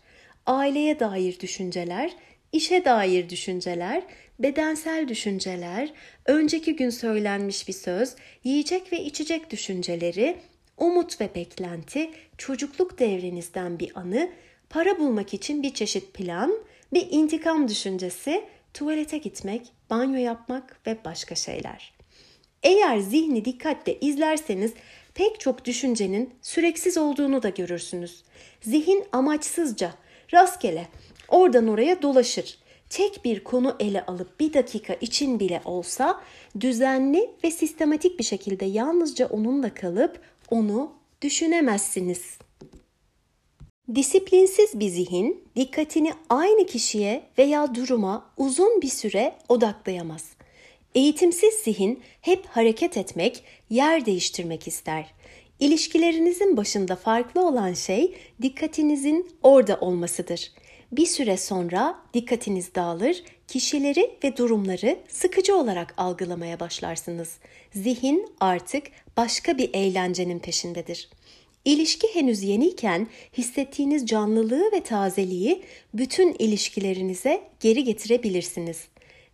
Aileye 0.50 1.00
dair 1.00 1.40
düşünceler, 1.40 2.12
işe 2.52 2.86
dair 2.86 3.30
düşünceler, 3.30 4.04
bedensel 4.40 5.08
düşünceler, 5.08 5.94
önceki 6.26 6.76
gün 6.76 6.90
söylenmiş 6.90 7.68
bir 7.68 7.74
söz, 7.74 8.16
yiyecek 8.44 8.94
ve 8.94 9.04
içecek 9.04 9.50
düşünceleri, 9.52 10.38
umut 10.78 11.22
ve 11.22 11.36
beklenti, 11.36 12.12
çocukluk 12.38 13.00
devrinizden 13.00 13.80
bir 13.80 14.00
anı, 14.00 14.32
para 14.70 15.00
bulmak 15.00 15.34
için 15.34 15.64
bir 15.64 15.74
çeşit 15.74 16.14
plan, 16.14 16.54
bir 16.94 17.08
intikam 17.12 17.68
düşüncesi, 17.68 18.44
tuvalete 18.74 19.18
gitmek, 19.18 19.68
banyo 19.90 20.18
yapmak 20.18 20.88
ve 20.88 20.98
başka 21.06 21.36
şeyler. 21.36 21.94
Eğer 22.64 22.98
zihni 22.98 23.46
dikkatle 23.46 24.00
izlerseniz 24.00 24.74
pek 25.14 25.40
çok 25.40 25.66
düşüncenin 25.66 26.34
süreksiz 26.42 26.98
olduğunu 26.98 27.44
da 27.44 27.50
görürsünüz. 27.50 28.24
Zihin 28.62 29.06
amaçsızca, 29.12 29.94
rastgele 30.34 30.88
oradan 31.28 31.68
oraya 31.68 32.02
dolaşır. 32.02 32.58
Tek 32.90 33.26
bir 33.26 33.44
konu 33.44 33.76
ele 33.80 34.06
alıp 34.06 34.40
bir 34.40 34.54
dakika 34.54 34.94
için 34.94 35.40
bile 35.40 35.62
olsa 35.66 36.22
düzenli 36.60 37.32
ve 37.44 37.52
sistematik 37.52 38.20
bir 38.20 38.24
şekilde 38.24 38.66
yalnızca 38.66 39.28
onunla 39.28 39.74
kalıp 39.74 40.22
onu 40.50 40.92
düşünemezsiniz. 41.22 42.38
Disiplinsiz 43.96 44.80
bir 44.80 44.90
zihin 44.90 45.44
dikkatini 45.56 46.14
aynı 46.30 46.66
kişiye 46.66 47.24
veya 47.38 47.76
duruma 47.76 48.32
uzun 48.38 48.82
bir 48.82 48.88
süre 48.88 49.36
odaklayamaz. 49.50 50.30
Eğitimsiz 50.96 51.54
zihin 51.54 52.04
hep 52.22 52.46
hareket 52.46 52.98
etmek, 52.98 53.44
yer 53.70 54.06
değiştirmek 54.06 54.68
ister. 54.68 55.14
İlişkilerinizin 55.60 56.58
başında 56.58 56.96
farklı 56.96 57.48
olan 57.48 57.74
şey 57.74 58.16
dikkatinizin 58.42 59.30
orada 59.44 59.78
olmasıdır. 59.80 60.52
Bir 60.92 61.06
süre 61.06 61.38
sonra 61.38 61.96
dikkatiniz 62.14 62.76
dağılır, 62.76 63.24
kişileri 63.48 64.12
ve 64.24 64.38
durumları 64.38 65.00
sıkıcı 65.08 65.56
olarak 65.56 65.94
algılamaya 65.98 66.60
başlarsınız. 66.60 67.38
Zihin 67.74 68.28
artık 68.40 68.88
başka 69.18 69.58
bir 69.58 69.70
eğlencenin 69.74 70.40
peşindedir. 70.40 71.10
İlişki 71.66 72.08
henüz 72.16 72.44
yeniyken 72.44 73.08
hissettiğiniz 73.38 74.06
canlılığı 74.06 74.72
ve 74.72 74.84
tazeliği 74.84 75.62
bütün 75.94 76.36
ilişkilerinize 76.40 77.42
geri 77.60 77.84
getirebilirsiniz. 77.84 78.88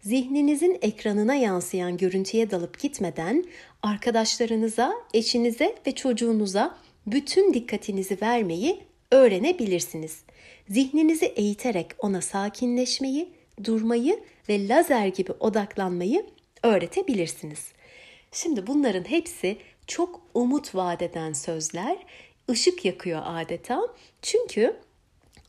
Zihninizin 0.06 0.78
ekranına 0.82 1.36
yansıyan 1.36 1.98
görüntüye 1.98 2.52
dalıp 2.52 2.80
gitmeden 2.80 3.46
arkadaşlarınıza, 3.84 4.94
eşinize 5.14 5.76
ve 5.88 5.92
çocuğunuza 5.92 6.78
bütün 7.08 7.54
dikkatinizi 7.54 8.18
vermeyi 8.22 8.80
öğrenebilirsiniz. 9.12 10.24
Zihninizi 10.70 11.26
eğiterek 11.26 11.88
ona 12.00 12.22
sakinleşmeyi, 12.22 13.30
durmayı 13.64 14.20
ve 14.50 14.68
lazer 14.68 15.08
gibi 15.08 15.32
odaklanmayı 15.32 16.26
öğretebilirsiniz. 16.64 17.68
Şimdi 18.32 18.68
bunların 18.68 19.10
hepsi 19.10 19.58
çok 19.88 20.22
umut 20.34 20.76
vadeden 20.76 21.34
sözler, 21.34 21.98
ışık 22.50 22.86
yakıyor 22.86 23.22
adeta. 23.26 23.82
Çünkü 24.22 24.76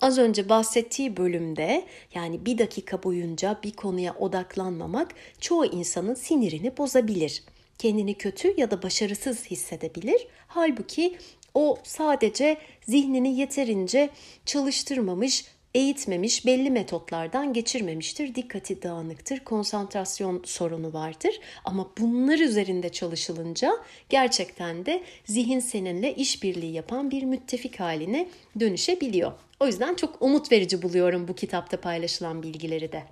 Az 0.00 0.18
önce 0.18 0.48
bahsettiği 0.48 1.16
bölümde 1.16 1.84
yani 2.14 2.46
bir 2.46 2.58
dakika 2.58 3.02
boyunca 3.02 3.58
bir 3.62 3.72
konuya 3.72 4.14
odaklanmamak 4.14 5.14
çoğu 5.40 5.66
insanın 5.66 6.14
sinirini 6.14 6.76
bozabilir. 6.76 7.42
Kendini 7.78 8.14
kötü 8.14 8.60
ya 8.60 8.70
da 8.70 8.82
başarısız 8.82 9.46
hissedebilir. 9.46 10.26
Halbuki 10.48 11.18
o 11.54 11.78
sadece 11.82 12.56
zihnini 12.82 13.38
yeterince 13.38 14.10
çalıştırmamış, 14.46 15.44
eğitmemiş, 15.76 16.46
belli 16.46 16.70
metotlardan 16.70 17.52
geçirmemiştir. 17.52 18.34
Dikkati 18.34 18.82
dağınıktır, 18.82 19.40
konsantrasyon 19.40 20.42
sorunu 20.44 20.92
vardır. 20.92 21.40
Ama 21.64 21.90
bunlar 21.98 22.38
üzerinde 22.38 22.88
çalışılınca 22.88 23.72
gerçekten 24.08 24.86
de 24.86 25.02
zihin 25.24 25.60
seninle 25.60 26.14
işbirliği 26.14 26.72
yapan 26.72 27.10
bir 27.10 27.22
müttefik 27.22 27.80
haline 27.80 28.28
dönüşebiliyor. 28.60 29.32
O 29.60 29.66
yüzden 29.66 29.94
çok 29.94 30.22
umut 30.22 30.52
verici 30.52 30.82
buluyorum 30.82 31.28
bu 31.28 31.34
kitapta 31.34 31.80
paylaşılan 31.80 32.42
bilgileri 32.42 32.92
de. 32.92 33.02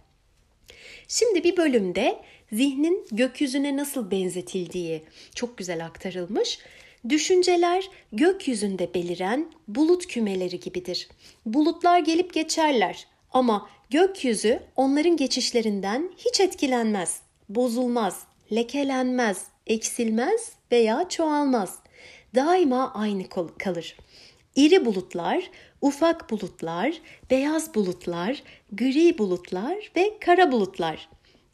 Şimdi 1.08 1.44
bir 1.44 1.56
bölümde 1.56 2.20
zihnin 2.52 3.06
gökyüzüne 3.12 3.76
nasıl 3.76 4.10
benzetildiği 4.10 5.02
çok 5.34 5.58
güzel 5.58 5.86
aktarılmış. 5.86 6.58
Düşünceler 7.08 7.90
gökyüzünde 8.12 8.94
beliren 8.94 9.52
bulut 9.68 10.06
kümeleri 10.06 10.60
gibidir. 10.60 11.08
Bulutlar 11.46 11.98
gelip 11.98 12.34
geçerler 12.34 13.06
ama 13.32 13.68
gökyüzü 13.90 14.62
onların 14.76 15.16
geçişlerinden 15.16 16.10
hiç 16.16 16.40
etkilenmez, 16.40 17.20
bozulmaz, 17.48 18.22
lekelenmez, 18.52 19.44
eksilmez 19.66 20.52
veya 20.72 21.08
çoğalmaz. 21.08 21.78
Daima 22.34 22.92
aynı 22.94 23.24
kalır. 23.58 23.96
İri 24.56 24.84
bulutlar, 24.84 25.50
ufak 25.80 26.30
bulutlar, 26.30 27.00
beyaz 27.30 27.74
bulutlar, 27.74 28.42
gri 28.72 29.18
bulutlar 29.18 29.92
ve 29.96 30.18
kara 30.20 30.52
bulutlar. 30.52 31.08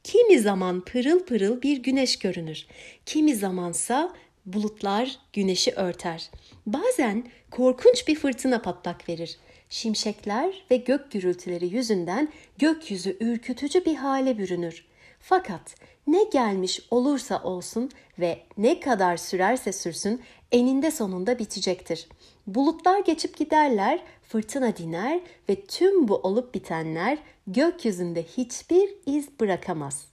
Kimi 0.05 0.39
zaman 0.39 0.81
pırıl 0.81 1.21
pırıl 1.25 1.63
bir 1.63 1.77
güneş 1.77 2.19
görünür. 2.19 2.67
Kimi 3.07 3.35
zamansa 3.35 4.13
bulutlar 4.47 5.19
güneşi 5.33 5.73
örter. 5.73 6.31
Bazen 6.67 7.25
korkunç 7.51 8.09
bir 8.09 8.15
fırtına 8.15 8.63
patlak 8.63 9.09
verir. 9.09 9.39
Şimşekler 9.71 10.65
ve 10.71 10.77
gök 10.77 11.11
gürültüleri 11.13 11.67
yüzünden 11.67 12.29
gökyüzü 12.59 13.17
ürkütücü 13.21 13.85
bir 13.85 13.95
hale 13.95 14.39
bürünür. 14.39 14.85
Fakat 15.21 15.75
ne 16.07 16.25
gelmiş 16.25 16.81
olursa 16.91 17.43
olsun 17.43 17.91
ve 18.19 18.43
ne 18.59 18.81
kadar 18.81 19.17
sürerse 19.17 19.73
sürsün 19.73 20.21
eninde 20.53 20.91
sonunda 20.91 21.39
bitecektir. 21.39 22.09
Bulutlar 22.47 22.99
geçip 22.99 23.37
giderler, 23.37 24.03
fırtına 24.23 24.77
diner 24.77 25.21
ve 25.49 25.61
tüm 25.61 26.09
bu 26.09 26.17
olup 26.17 26.55
bitenler 26.55 27.19
gökyüzünde 27.47 28.23
hiçbir 28.23 28.95
iz 29.07 29.41
bırakamaz. 29.41 30.07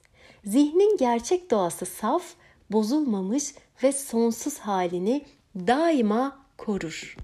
Zihnin 0.45 0.97
gerçek 0.97 1.51
doğası 1.51 1.85
saf, 1.85 2.23
bozulmamış 2.71 3.53
ve 3.83 3.91
sonsuz 3.91 4.59
halini 4.59 5.25
daima 5.55 6.45
korur. 6.57 7.17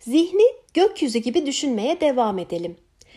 Zihni 0.00 0.54
gökyüzü 0.74 1.18
gibi 1.18 1.46
düşünmeye 1.46 2.00
devam 2.00 2.38
edelim. 2.38 2.76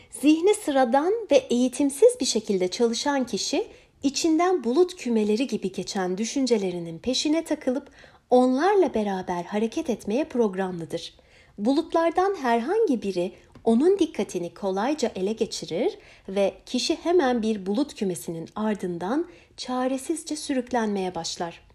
Zihni 0.09 0.53
sıradan 0.53 1.13
ve 1.31 1.35
eğitimsiz 1.35 2.19
bir 2.19 2.25
şekilde 2.25 2.67
çalışan 2.67 3.25
kişi 3.25 3.67
içinden 4.03 4.63
bulut 4.63 4.95
kümeleri 4.95 5.47
gibi 5.47 5.71
geçen 5.71 6.17
düşüncelerinin 6.17 6.99
peşine 6.99 7.43
takılıp 7.43 7.91
onlarla 8.29 8.93
beraber 8.93 9.43
hareket 9.43 9.89
etmeye 9.89 10.23
programlıdır. 10.23 11.13
Bulutlardan 11.57 12.35
herhangi 12.35 13.01
biri 13.01 13.31
onun 13.63 13.99
dikkatini 13.99 14.53
kolayca 14.53 15.11
ele 15.15 15.33
geçirir 15.33 15.97
ve 16.29 16.53
kişi 16.65 16.95
hemen 16.95 17.41
bir 17.41 17.65
bulut 17.65 17.95
kümesinin 17.95 18.49
ardından 18.55 19.27
çaresizce 19.57 20.35
sürüklenmeye 20.35 21.15
başlar. 21.15 21.70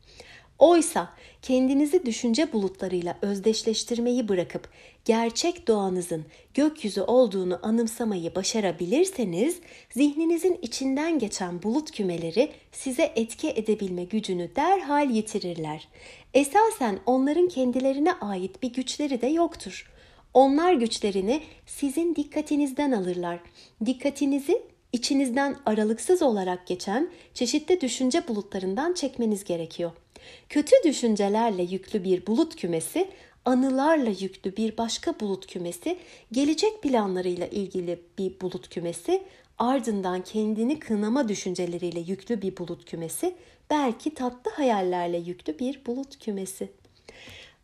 Oysa 0.58 1.08
kendinizi 1.42 2.06
düşünce 2.06 2.52
bulutlarıyla 2.52 3.18
özdeşleştirmeyi 3.22 4.28
bırakıp 4.28 4.68
gerçek 5.04 5.68
doğanızın 5.68 6.24
gökyüzü 6.54 7.00
olduğunu 7.00 7.60
anımsamayı 7.62 8.34
başarabilirseniz 8.34 9.60
zihninizin 9.90 10.58
içinden 10.62 11.18
geçen 11.18 11.62
bulut 11.62 11.90
kümeleri 11.90 12.52
size 12.72 13.12
etki 13.16 13.48
edebilme 13.48 14.04
gücünü 14.04 14.56
derhal 14.56 15.10
yitirirler. 15.10 15.88
Esasen 16.34 16.98
onların 17.06 17.48
kendilerine 17.48 18.12
ait 18.12 18.62
bir 18.62 18.72
güçleri 18.72 19.20
de 19.20 19.26
yoktur. 19.26 19.90
Onlar 20.34 20.72
güçlerini 20.72 21.40
sizin 21.66 22.14
dikkatinizden 22.14 22.92
alırlar. 22.92 23.40
Dikkatinizi 23.86 24.62
içinizden 24.92 25.56
aralıksız 25.66 26.22
olarak 26.22 26.66
geçen 26.66 27.10
çeşitli 27.34 27.80
düşünce 27.80 28.28
bulutlarından 28.28 28.92
çekmeniz 28.94 29.44
gerekiyor. 29.44 29.92
Kötü 30.48 30.76
düşüncelerle 30.84 31.62
yüklü 31.62 32.04
bir 32.04 32.26
bulut 32.26 32.56
kümesi, 32.56 33.08
anılarla 33.44 34.10
yüklü 34.10 34.56
bir 34.56 34.76
başka 34.76 35.20
bulut 35.20 35.46
kümesi, 35.46 35.98
gelecek 36.32 36.82
planlarıyla 36.82 37.46
ilgili 37.46 38.00
bir 38.18 38.40
bulut 38.40 38.68
kümesi, 38.68 39.22
ardından 39.58 40.24
kendini 40.24 40.78
kınama 40.78 41.28
düşünceleriyle 41.28 42.00
yüklü 42.00 42.42
bir 42.42 42.56
bulut 42.56 42.84
kümesi, 42.84 43.34
belki 43.70 44.14
tatlı 44.14 44.50
hayallerle 44.50 45.16
yüklü 45.16 45.58
bir 45.58 45.80
bulut 45.86 46.18
kümesi. 46.18 46.68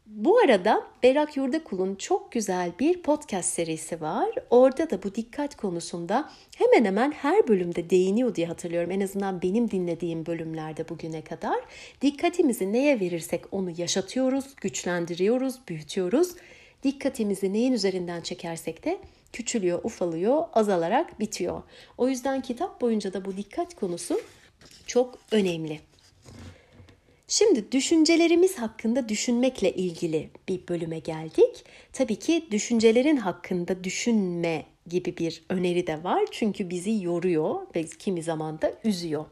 Bu 0.06 0.38
arada 0.38 0.86
Berak 1.02 1.36
Yurdakul'un 1.36 1.94
çok 1.94 2.32
güzel 2.32 2.72
bir 2.80 3.02
podcast 3.02 3.54
serisi 3.54 4.00
var. 4.00 4.30
Orada 4.50 4.90
da 4.90 5.02
bu 5.02 5.14
dikkat 5.14 5.56
konusunda 5.56 6.30
hemen 6.56 6.84
hemen 6.84 7.12
her 7.12 7.48
bölümde 7.48 7.90
değiniyor 7.90 8.34
diye 8.34 8.46
hatırlıyorum. 8.46 8.90
En 8.90 9.00
azından 9.00 9.42
benim 9.42 9.70
dinlediğim 9.70 10.26
bölümlerde 10.26 10.88
bugüne 10.88 11.24
kadar. 11.24 11.64
Dikkatimizi 12.02 12.72
neye 12.72 13.00
verirsek 13.00 13.44
onu 13.50 13.70
yaşatıyoruz, 13.76 14.44
güçlendiriyoruz, 14.56 15.54
büyütüyoruz. 15.68 16.34
Dikkatimizi 16.82 17.52
neyin 17.52 17.72
üzerinden 17.72 18.20
çekersek 18.20 18.84
de 18.84 18.98
küçülüyor, 19.32 19.80
ufalıyor, 19.84 20.44
azalarak 20.52 21.20
bitiyor. 21.20 21.62
O 21.98 22.08
yüzden 22.08 22.40
kitap 22.40 22.80
boyunca 22.80 23.12
da 23.12 23.24
bu 23.24 23.36
dikkat 23.36 23.74
konusu 23.74 24.20
çok 24.86 25.18
önemli. 25.32 25.80
Şimdi 27.28 27.72
düşüncelerimiz 27.72 28.58
hakkında 28.58 29.08
düşünmekle 29.08 29.72
ilgili 29.72 30.30
bir 30.48 30.68
bölüme 30.68 30.98
geldik. 30.98 31.64
Tabii 31.92 32.16
ki 32.16 32.46
düşüncelerin 32.50 33.16
hakkında 33.16 33.84
düşünme 33.84 34.64
gibi 34.88 35.16
bir 35.16 35.42
öneri 35.48 35.86
de 35.86 36.04
var. 36.04 36.24
Çünkü 36.30 36.70
bizi 36.70 37.04
yoruyor 37.04 37.60
ve 37.76 37.84
kimi 37.84 38.22
zaman 38.22 38.60
da 38.60 38.74
üzüyor. 38.84 39.24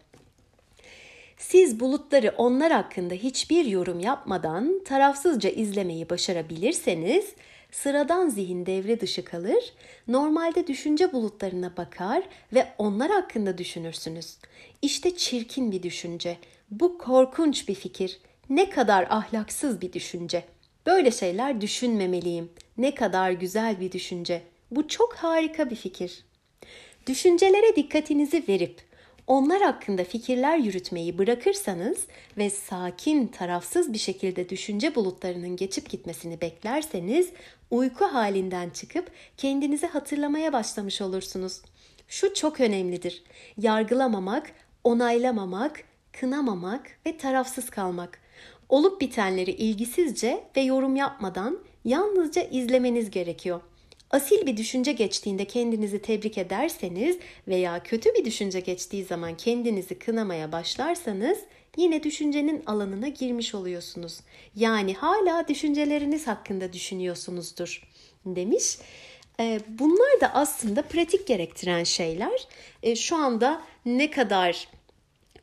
Siz 1.39 1.81
bulutları 1.81 2.35
onlar 2.37 2.73
hakkında 2.73 3.15
hiçbir 3.15 3.65
yorum 3.65 4.01
yapmadan 4.01 4.81
tarafsızca 4.85 5.51
izlemeyi 5.51 6.11
başarabilirseniz 6.11 7.35
sıradan 7.71 8.29
zihin 8.29 8.67
devre 8.67 9.01
dışı 9.01 9.25
kalır, 9.25 9.73
normalde 10.09 10.67
düşünce 10.67 11.13
bulutlarına 11.13 11.77
bakar 11.77 12.23
ve 12.55 12.67
onlar 12.79 13.11
hakkında 13.11 13.59
düşünürsünüz. 13.59 14.37
İşte 14.83 15.17
çirkin 15.17 15.73
bir 15.73 15.83
düşünce. 15.83 16.37
Bu 16.71 16.99
korkunç 16.99 17.69
bir 17.69 17.75
fikir. 17.75 18.21
Ne 18.51 18.71
kadar 18.71 19.07
ahlaksız 19.11 19.81
bir 19.81 19.93
düşünce. 19.93 20.45
Böyle 20.87 21.11
şeyler 21.11 21.61
düşünmemeliyim. 21.61 22.53
Ne 22.79 22.95
kadar 22.95 23.31
güzel 23.31 23.81
bir 23.81 23.93
düşünce. 23.93 24.43
Bu 24.71 24.89
çok 24.89 25.15
harika 25.15 25.71
bir 25.71 25.77
fikir. 25.77 26.25
Düşüncelere 27.07 27.77
dikkatinizi 27.77 28.45
verip 28.49 28.81
onlar 29.27 29.63
hakkında 29.63 30.05
fikirler 30.05 30.57
yürütmeyi 30.57 31.19
bırakırsanız 31.19 32.07
ve 32.37 32.51
sakin, 32.51 33.27
tarafsız 33.27 33.93
bir 33.93 33.99
şekilde 33.99 34.49
düşünce 34.49 34.95
bulutlarının 34.95 35.57
geçip 35.57 35.91
gitmesini 35.91 36.41
beklerseniz 36.41 37.29
uyku 37.71 38.05
halinden 38.05 38.71
çıkıp 38.71 39.11
kendinizi 39.37 39.87
hatırlamaya 39.87 40.53
başlamış 40.53 41.01
olursunuz. 41.01 41.63
Şu 42.09 42.35
çok 42.35 42.61
önemlidir. 42.61 43.23
Yargılamamak, 43.59 44.53
onaylamamak, 44.85 45.85
kınamamak 46.13 46.91
ve 47.07 47.17
tarafsız 47.17 47.71
kalmak. 47.71 48.21
Olup 48.69 49.01
bitenleri 49.01 49.51
ilgisizce 49.51 50.45
ve 50.57 50.61
yorum 50.61 50.97
yapmadan 50.97 51.59
yalnızca 51.85 52.43
izlemeniz 52.43 53.11
gerekiyor. 53.11 53.61
Asil 54.11 54.47
bir 54.47 54.57
düşünce 54.57 54.93
geçtiğinde 54.93 55.45
kendinizi 55.45 56.03
tebrik 56.03 56.39
ederseniz 56.39 57.19
veya 57.49 57.83
kötü 57.83 58.15
bir 58.15 58.25
düşünce 58.25 58.61
geçtiği 58.61 59.05
zaman 59.05 59.37
kendinizi 59.37 59.99
kınamaya 59.99 60.53
başlarsanız 60.53 61.39
yine 61.77 62.03
düşüncenin 62.03 62.63
alanına 62.67 63.09
girmiş 63.09 63.55
oluyorsunuz. 63.55 64.21
Yani 64.57 64.95
hala 64.95 65.49
düşünceleriniz 65.49 66.27
hakkında 66.27 66.73
düşünüyorsunuzdur 66.73 67.83
demiş. 68.27 68.79
Ee, 69.41 69.61
bunlar 69.69 70.21
da 70.21 70.35
aslında 70.35 70.83
pratik 70.83 71.27
gerektiren 71.27 71.85
şeyler. 71.85 72.49
Ee, 72.83 72.97
şu 72.97 73.17
anda 73.17 73.63
ne 73.87 74.11
kadar 74.11 74.69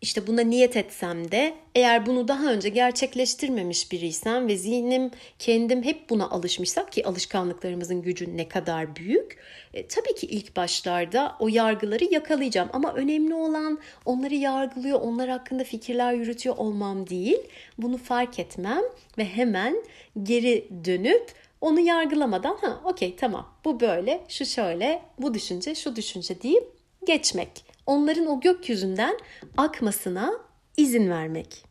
işte 0.01 0.27
buna 0.27 0.41
niyet 0.41 0.77
etsem 0.77 1.31
de 1.31 1.53
eğer 1.75 2.05
bunu 2.05 2.27
daha 2.27 2.51
önce 2.51 2.69
gerçekleştirmemiş 2.69 3.91
biriysem 3.91 4.47
ve 4.47 4.57
zihnim 4.57 5.11
kendim 5.39 5.83
hep 5.83 6.09
buna 6.09 6.29
alışmışsak 6.29 6.91
ki 6.91 7.05
alışkanlıklarımızın 7.07 8.01
gücü 8.01 8.37
ne 8.37 8.47
kadar 8.47 8.95
büyük. 8.95 9.37
E, 9.73 9.87
tabii 9.87 10.15
ki 10.15 10.27
ilk 10.27 10.55
başlarda 10.55 11.35
o 11.39 11.47
yargıları 11.47 12.03
yakalayacağım 12.03 12.69
ama 12.73 12.93
önemli 12.93 13.33
olan 13.33 13.79
onları 14.05 14.35
yargılıyor, 14.35 15.01
onlar 15.01 15.29
hakkında 15.29 15.63
fikirler 15.63 16.13
yürütüyor 16.13 16.57
olmam 16.57 17.09
değil. 17.09 17.39
Bunu 17.77 17.97
fark 17.97 18.39
etmem 18.39 18.83
ve 19.17 19.25
hemen 19.25 19.83
geri 20.23 20.67
dönüp 20.85 21.31
onu 21.61 21.79
yargılamadan 21.79 22.57
ha 22.61 22.81
okey 22.83 23.15
tamam 23.15 23.47
bu 23.65 23.79
böyle, 23.79 24.23
şu 24.27 24.45
şöyle, 24.45 25.01
bu 25.19 25.33
düşünce, 25.33 25.75
şu 25.75 25.95
düşünce 25.95 26.41
deyip 26.41 26.63
geçmek 27.07 27.66
onların 27.87 28.27
o 28.27 28.39
gökyüzünden 28.39 29.17
akmasına 29.57 30.33
izin 30.77 31.09
vermek. 31.09 31.67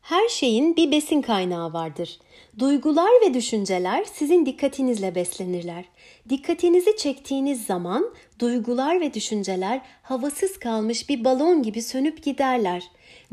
Her 0.00 0.28
şeyin 0.28 0.76
bir 0.76 0.90
besin 0.90 1.22
kaynağı 1.22 1.72
vardır. 1.72 2.18
Duygular 2.58 3.10
ve 3.26 3.34
düşünceler 3.34 4.04
sizin 4.04 4.46
dikkatinizle 4.46 5.14
beslenirler. 5.14 5.84
Dikkatinizi 6.28 6.96
çektiğiniz 6.96 7.66
zaman 7.66 8.14
duygular 8.38 9.00
ve 9.00 9.14
düşünceler 9.14 9.80
havasız 10.02 10.58
kalmış 10.58 11.08
bir 11.08 11.24
balon 11.24 11.62
gibi 11.62 11.82
sönüp 11.82 12.22
giderler. 12.22 12.82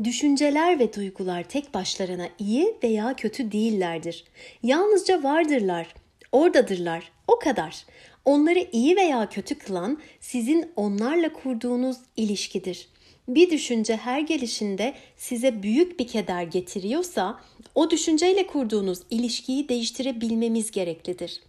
Düşünceler 0.04 0.78
ve 0.78 0.94
duygular 0.94 1.42
tek 1.42 1.74
başlarına 1.74 2.28
iyi 2.38 2.76
veya 2.82 3.16
kötü 3.16 3.52
değillerdir. 3.52 4.24
Yalnızca 4.62 5.22
vardırlar, 5.22 5.94
oradadırlar, 6.32 7.12
o 7.28 7.38
kadar. 7.38 7.84
Onları 8.24 8.68
iyi 8.72 8.96
veya 8.96 9.28
kötü 9.28 9.58
kılan 9.58 9.98
sizin 10.20 10.72
onlarla 10.76 11.32
kurduğunuz 11.32 11.96
ilişkidir. 12.16 12.88
Bir 13.28 13.50
düşünce 13.50 13.96
her 13.96 14.20
gelişinde 14.20 14.94
size 15.16 15.62
büyük 15.62 16.00
bir 16.00 16.06
keder 16.06 16.42
getiriyorsa 16.42 17.40
o 17.74 17.90
düşünceyle 17.90 18.46
kurduğunuz 18.46 18.98
ilişkiyi 19.10 19.68
değiştirebilmemiz 19.68 20.70
gereklidir. 20.70 21.40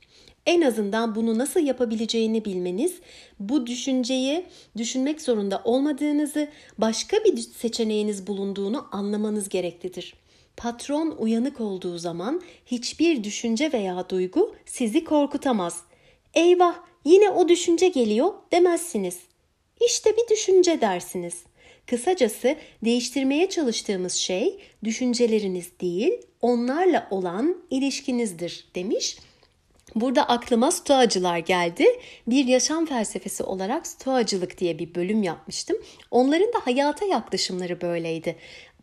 En 0.46 0.62
azından 0.62 1.16
bunu 1.16 1.38
nasıl 1.38 1.60
yapabileceğini 1.60 2.46
bilmeniz, 2.46 2.96
bu 3.40 3.68
düşünceyi 3.68 4.46
düşünmek 4.78 5.22
zorunda 5.22 5.62
olmadığınızı, 5.64 6.50
başka 6.78 7.18
bir 7.18 7.38
seçeneğiniz 7.38 8.28
bulunduğunu 8.28 8.88
anlamanız 8.92 9.50
gereklidir. 9.50 10.14
Patron 10.58 11.16
uyanık 11.20 11.62
olduğu 11.62 11.98
zaman 11.98 12.42
hiçbir 12.66 13.24
düşünce 13.24 13.74
veya 13.74 14.10
duygu 14.10 14.56
sizi 14.66 15.04
korkutamaz 15.04 15.82
eyvah 16.36 16.76
yine 17.06 17.30
o 17.30 17.50
düşünce 17.50 17.88
geliyor 17.88 18.34
demezsiniz. 18.52 19.20
İşte 19.86 20.18
bir 20.18 20.36
düşünce 20.36 20.82
dersiniz. 20.82 21.44
Kısacası 21.88 22.56
değiştirmeye 22.86 23.50
çalıştığımız 23.50 24.14
şey 24.14 24.60
düşünceleriniz 24.84 25.80
değil, 25.82 26.14
onlarla 26.42 27.08
olan 27.12 27.58
ilişkinizdir 27.70 28.68
demiş. 28.76 29.18
Burada 29.96 30.30
aklıma 30.30 30.72
stoacılar 30.72 31.38
geldi. 31.38 31.86
Bir 32.28 32.46
yaşam 32.46 32.86
felsefesi 32.86 33.44
olarak 33.44 33.88
stoacılık 33.88 34.58
diye 34.58 34.80
bir 34.80 34.96
bölüm 34.96 35.24
yapmıştım. 35.24 35.78
Onların 36.12 36.48
da 36.48 36.58
hayata 36.64 37.06
yaklaşımları 37.06 37.82
böyleydi. 37.82 38.36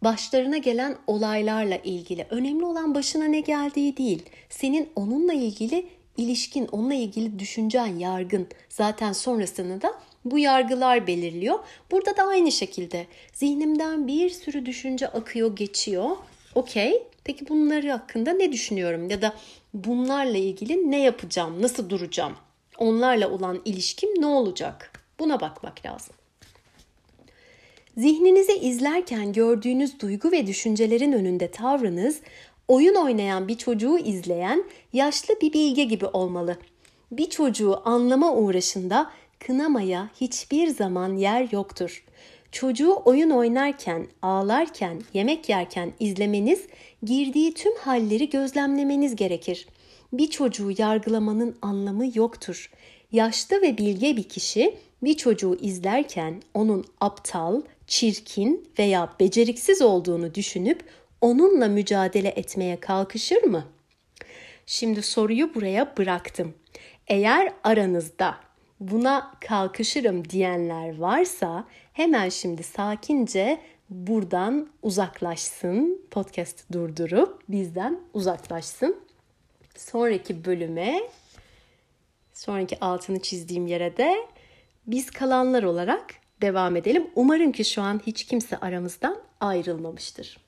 Başlarına 0.03 0.57
gelen 0.57 0.97
olaylarla 1.07 1.77
ilgili 1.77 2.27
önemli 2.31 2.65
olan 2.65 2.95
başına 2.95 3.25
ne 3.25 3.41
geldiği 3.41 3.97
değil, 3.97 4.23
senin 4.51 4.89
onunla 4.97 5.33
ilgili 5.33 5.87
ilişkin, 6.17 6.67
onunla 6.73 6.95
ilgili 6.95 7.39
düşüncen, 7.39 7.87
yargın 7.87 8.49
zaten 8.69 9.13
sonrasını 9.13 9.83
da 9.83 9.95
bu 10.25 10.39
yargılar 10.39 11.07
belirliyor. 11.07 11.59
Burada 11.91 12.17
da 12.17 12.23
aynı 12.23 12.53
şekilde 12.53 13.07
zihnimden 13.33 14.07
bir 14.07 14.31
sürü 14.31 14.67
düşünce 14.67 15.09
akıyor, 15.09 15.57
geçiyor. 15.57 16.17
Okey. 16.55 17.03
Peki 17.25 17.49
bunları 17.49 17.91
hakkında 17.91 18.33
ne 18.33 18.53
düşünüyorum 18.53 19.11
ya 19.11 19.23
da 19.23 19.35
bunlarla 19.75 20.39
ilgili 20.39 20.91
ne 20.91 21.03
yapacağım, 21.03 21.63
nasıl 21.63 21.91
duracağım? 21.91 22.37
Onlarla 22.79 23.31
olan 23.31 23.63
ilişkim 23.65 24.11
ne 24.21 24.27
olacak? 24.27 24.93
Buna 25.19 25.41
bakmak 25.41 25.87
lazım. 25.87 26.15
Zihninizi 27.97 28.53
izlerken 28.53 29.33
gördüğünüz 29.33 30.01
duygu 30.01 30.33
ve 30.33 30.47
düşüncelerin 30.47 31.13
önünde 31.13 31.51
tavrınız 31.51 32.21
oyun 32.73 32.95
oynayan 32.95 33.49
bir 33.49 33.59
çocuğu 33.59 33.99
izleyen 33.99 34.65
yaşlı 34.93 35.35
bir 35.41 35.53
bilge 35.53 35.85
gibi 35.85 36.07
olmalı. 36.07 36.57
Bir 37.11 37.31
çocuğu 37.31 37.81
anlama 37.85 38.35
uğraşında 38.35 39.11
kınamaya 39.39 40.11
hiçbir 40.21 40.69
zaman 40.69 41.17
yer 41.17 41.49
yoktur. 41.53 42.05
Çocuğu 42.53 42.97
oyun 43.05 43.31
oynarken, 43.31 44.07
ağlarken, 44.23 45.03
yemek 45.15 45.49
yerken 45.49 45.93
izlemeniz, 46.01 46.67
girdiği 47.03 47.55
tüm 47.55 47.77
halleri 47.77 48.31
gözlemlemeniz 48.31 49.17
gerekir. 49.17 49.67
Bir 50.13 50.31
çocuğu 50.31 50.71
yargılamanın 50.79 51.57
anlamı 51.63 52.05
yoktur. 52.15 52.71
Yaşlı 53.13 53.63
ve 53.63 53.79
bilge 53.79 54.17
bir 54.17 54.29
kişi 54.29 54.75
bir 55.03 55.17
çocuğu 55.17 55.59
izlerken 55.61 56.43
onun 56.55 56.85
aptal, 57.01 57.63
çirkin 57.87 58.69
veya 58.79 59.13
beceriksiz 59.21 59.83
olduğunu 59.83 60.35
düşünüp 60.35 60.85
onunla 61.23 61.69
mücadele 61.69 62.29
etmeye 62.29 62.81
kalkışır 62.81 63.43
mı? 63.43 63.65
Şimdi 64.67 65.03
soruyu 65.03 65.55
buraya 65.55 65.97
bıraktım. 65.97 66.55
Eğer 67.09 67.53
aranızda 67.65 68.37
buna 68.81 69.35
kalkışırım 69.41 70.29
diyenler 70.29 70.99
varsa 70.99 71.65
hemen 71.93 72.29
şimdi 72.29 72.63
sakince 72.63 73.61
buradan 73.91 74.69
uzaklaşsın. 74.83 76.03
Podcast 76.11 76.73
durdurup 76.73 77.43
bizden 77.49 78.01
uzaklaşsın. 78.15 78.97
Sonraki 79.77 80.45
bölüme, 80.45 81.03
sonraki 82.33 82.81
altını 82.81 83.21
çizdiğim 83.21 83.67
yere 83.67 83.97
de 83.97 84.17
biz 84.87 85.11
kalanlar 85.11 85.63
olarak 85.63 86.15
devam 86.41 86.77
edelim. 86.77 87.11
Umarım 87.15 87.53
ki 87.53 87.65
şu 87.65 87.83
an 87.83 88.01
hiç 88.07 88.25
kimse 88.25 88.57
aramızdan 88.57 89.19
ayrılmamıştır. 89.41 90.42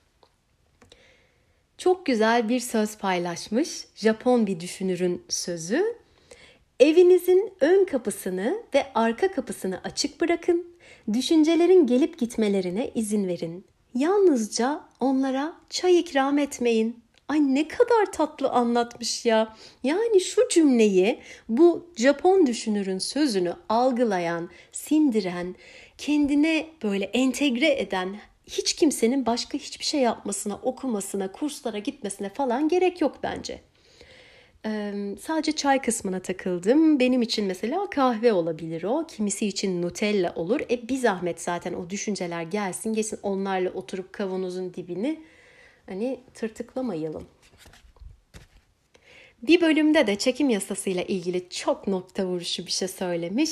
Çok 1.79 2.07
güzel 2.07 2.49
bir 2.49 2.61
söz 2.61 2.99
paylaşmış. 2.99 3.87
Japon 3.95 4.47
bir 4.47 4.61
düşünürün 4.61 5.23
sözü. 5.29 5.85
Evinizin 6.81 7.53
ön 7.61 7.85
kapısını 7.85 8.63
ve 8.75 8.87
arka 8.95 9.33
kapısını 9.33 9.81
açık 9.85 10.21
bırakın. 10.21 10.67
Düşüncelerin 11.13 11.87
gelip 11.87 12.19
gitmelerine 12.19 12.91
izin 12.95 13.29
verin. 13.29 13.65
Yalnızca 13.95 14.81
onlara 15.01 15.53
çay 15.71 15.99
ikram 15.99 16.39
etmeyin. 16.39 17.05
Ay 17.29 17.55
ne 17.55 17.69
kadar 17.69 18.13
tatlı 18.13 18.49
anlatmış 18.49 19.27
ya. 19.27 19.57
Yani 19.83 20.21
şu 20.21 20.49
cümleyi 20.49 21.21
bu 21.49 21.91
Japon 21.97 22.47
düşünürün 22.47 22.99
sözünü 22.99 23.55
algılayan, 23.69 24.51
sindiren, 24.73 25.55
kendine 25.99 26.67
böyle 26.83 27.05
entegre 27.05 27.81
eden 27.81 28.17
hiç 28.47 28.77
kimsenin 28.77 29.27
başka 29.27 29.59
hiçbir 29.59 29.85
şey 29.85 30.01
yapmasına, 30.01 30.55
okumasına, 30.55 31.33
kurslara 31.33 31.79
gitmesine 31.79 32.29
falan 32.29 32.69
gerek 32.69 33.01
yok 33.01 33.17
bence. 33.23 33.61
Ee, 34.67 35.15
sadece 35.21 35.53
çay 35.53 35.83
kısmına 35.83 36.21
takıldım. 36.21 37.01
Benim 37.01 37.23
için 37.23 37.45
mesela 37.45 37.91
kahve 37.91 38.33
olabilir 38.33 38.83
o. 38.83 39.07
Kimisi 39.07 39.47
için 39.47 39.83
Nutella 39.83 40.33
olur. 40.35 40.61
E 40.71 40.89
bir 40.89 40.97
zahmet 40.97 41.41
zaten 41.41 41.73
o 41.73 41.91
düşünceler 41.91 42.43
gelsin 42.43 42.93
gelsin 42.95 43.19
onlarla 43.23 43.71
oturup 43.71 44.13
kavanozun 44.13 44.75
dibini 44.75 45.21
hani 45.87 46.21
tırtıklamayalım. 46.35 47.27
Bir 49.43 49.61
bölümde 49.61 50.07
de 50.07 50.17
çekim 50.17 50.51
yasasıyla 50.51 51.03
ilgili 51.03 51.49
çok 51.49 51.87
nokta 51.87 52.27
vuruşu 52.27 52.67
bir 52.67 52.71
şey 52.71 52.89
söylemiş. 52.89 53.51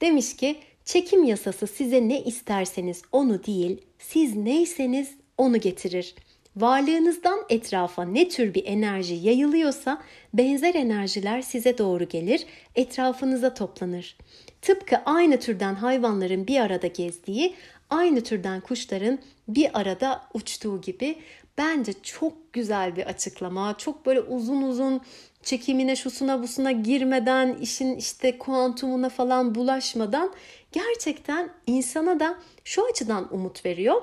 Demiş 0.00 0.36
ki 0.36 0.56
çekim 0.84 1.24
yasası 1.24 1.66
size 1.66 2.08
ne 2.08 2.20
isterseniz 2.22 3.02
onu 3.12 3.44
değil, 3.44 3.80
siz 3.98 4.36
neyseniz 4.36 5.10
onu 5.38 5.60
getirir. 5.60 6.14
Varlığınızdan 6.56 7.44
etrafa 7.48 8.04
ne 8.04 8.28
tür 8.28 8.54
bir 8.54 8.66
enerji 8.66 9.14
yayılıyorsa 9.14 10.02
benzer 10.34 10.74
enerjiler 10.74 11.42
size 11.42 11.78
doğru 11.78 12.08
gelir, 12.08 12.46
etrafınıza 12.74 13.54
toplanır. 13.54 14.16
Tıpkı 14.62 14.96
aynı 14.96 15.40
türden 15.40 15.74
hayvanların 15.74 16.46
bir 16.46 16.60
arada 16.60 16.86
gezdiği, 16.86 17.54
aynı 17.90 18.20
türden 18.20 18.60
kuşların 18.60 19.18
bir 19.48 19.80
arada 19.80 20.22
uçtuğu 20.34 20.80
gibi 20.80 21.16
bence 21.58 21.92
çok 22.02 22.52
güzel 22.52 22.96
bir 22.96 23.06
açıklama. 23.06 23.78
Çok 23.78 24.06
böyle 24.06 24.20
uzun 24.20 24.62
uzun 24.62 25.00
çekimine 25.42 25.96
şusuna 25.96 26.42
busuna 26.42 26.72
girmeden 26.72 27.54
işin 27.54 27.96
işte 27.96 28.38
kuantumuna 28.38 29.08
falan 29.08 29.54
bulaşmadan 29.54 30.32
gerçekten 30.72 31.50
insana 31.66 32.20
da 32.20 32.38
şu 32.64 32.86
açıdan 32.86 33.34
umut 33.34 33.66
veriyor. 33.66 34.02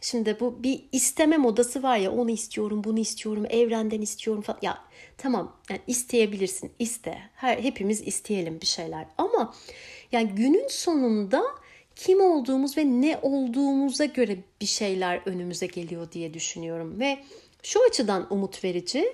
Şimdi 0.00 0.36
bu 0.40 0.62
bir 0.62 0.84
isteme 0.92 1.36
modası 1.36 1.82
var 1.82 1.96
ya 1.96 2.12
onu 2.12 2.30
istiyorum, 2.30 2.84
bunu 2.84 2.98
istiyorum, 2.98 3.46
evrenden 3.50 4.00
istiyorum 4.00 4.42
falan. 4.42 4.58
Ya 4.62 4.78
tamam 5.18 5.56
yani 5.70 5.80
isteyebilirsin, 5.86 6.72
iste. 6.78 7.18
Her 7.34 7.58
hepimiz 7.58 8.08
isteyelim 8.08 8.60
bir 8.60 8.66
şeyler. 8.66 9.06
Ama 9.18 9.54
yani 10.12 10.28
günün 10.28 10.68
sonunda 10.68 11.42
kim 11.96 12.20
olduğumuz 12.20 12.78
ve 12.78 12.84
ne 12.84 13.18
olduğumuza 13.22 14.04
göre 14.04 14.36
bir 14.60 14.66
şeyler 14.66 15.20
önümüze 15.26 15.66
geliyor 15.66 16.12
diye 16.12 16.34
düşünüyorum 16.34 17.00
ve 17.00 17.18
şu 17.62 17.80
açıdan 17.88 18.26
umut 18.30 18.64
verici. 18.64 19.04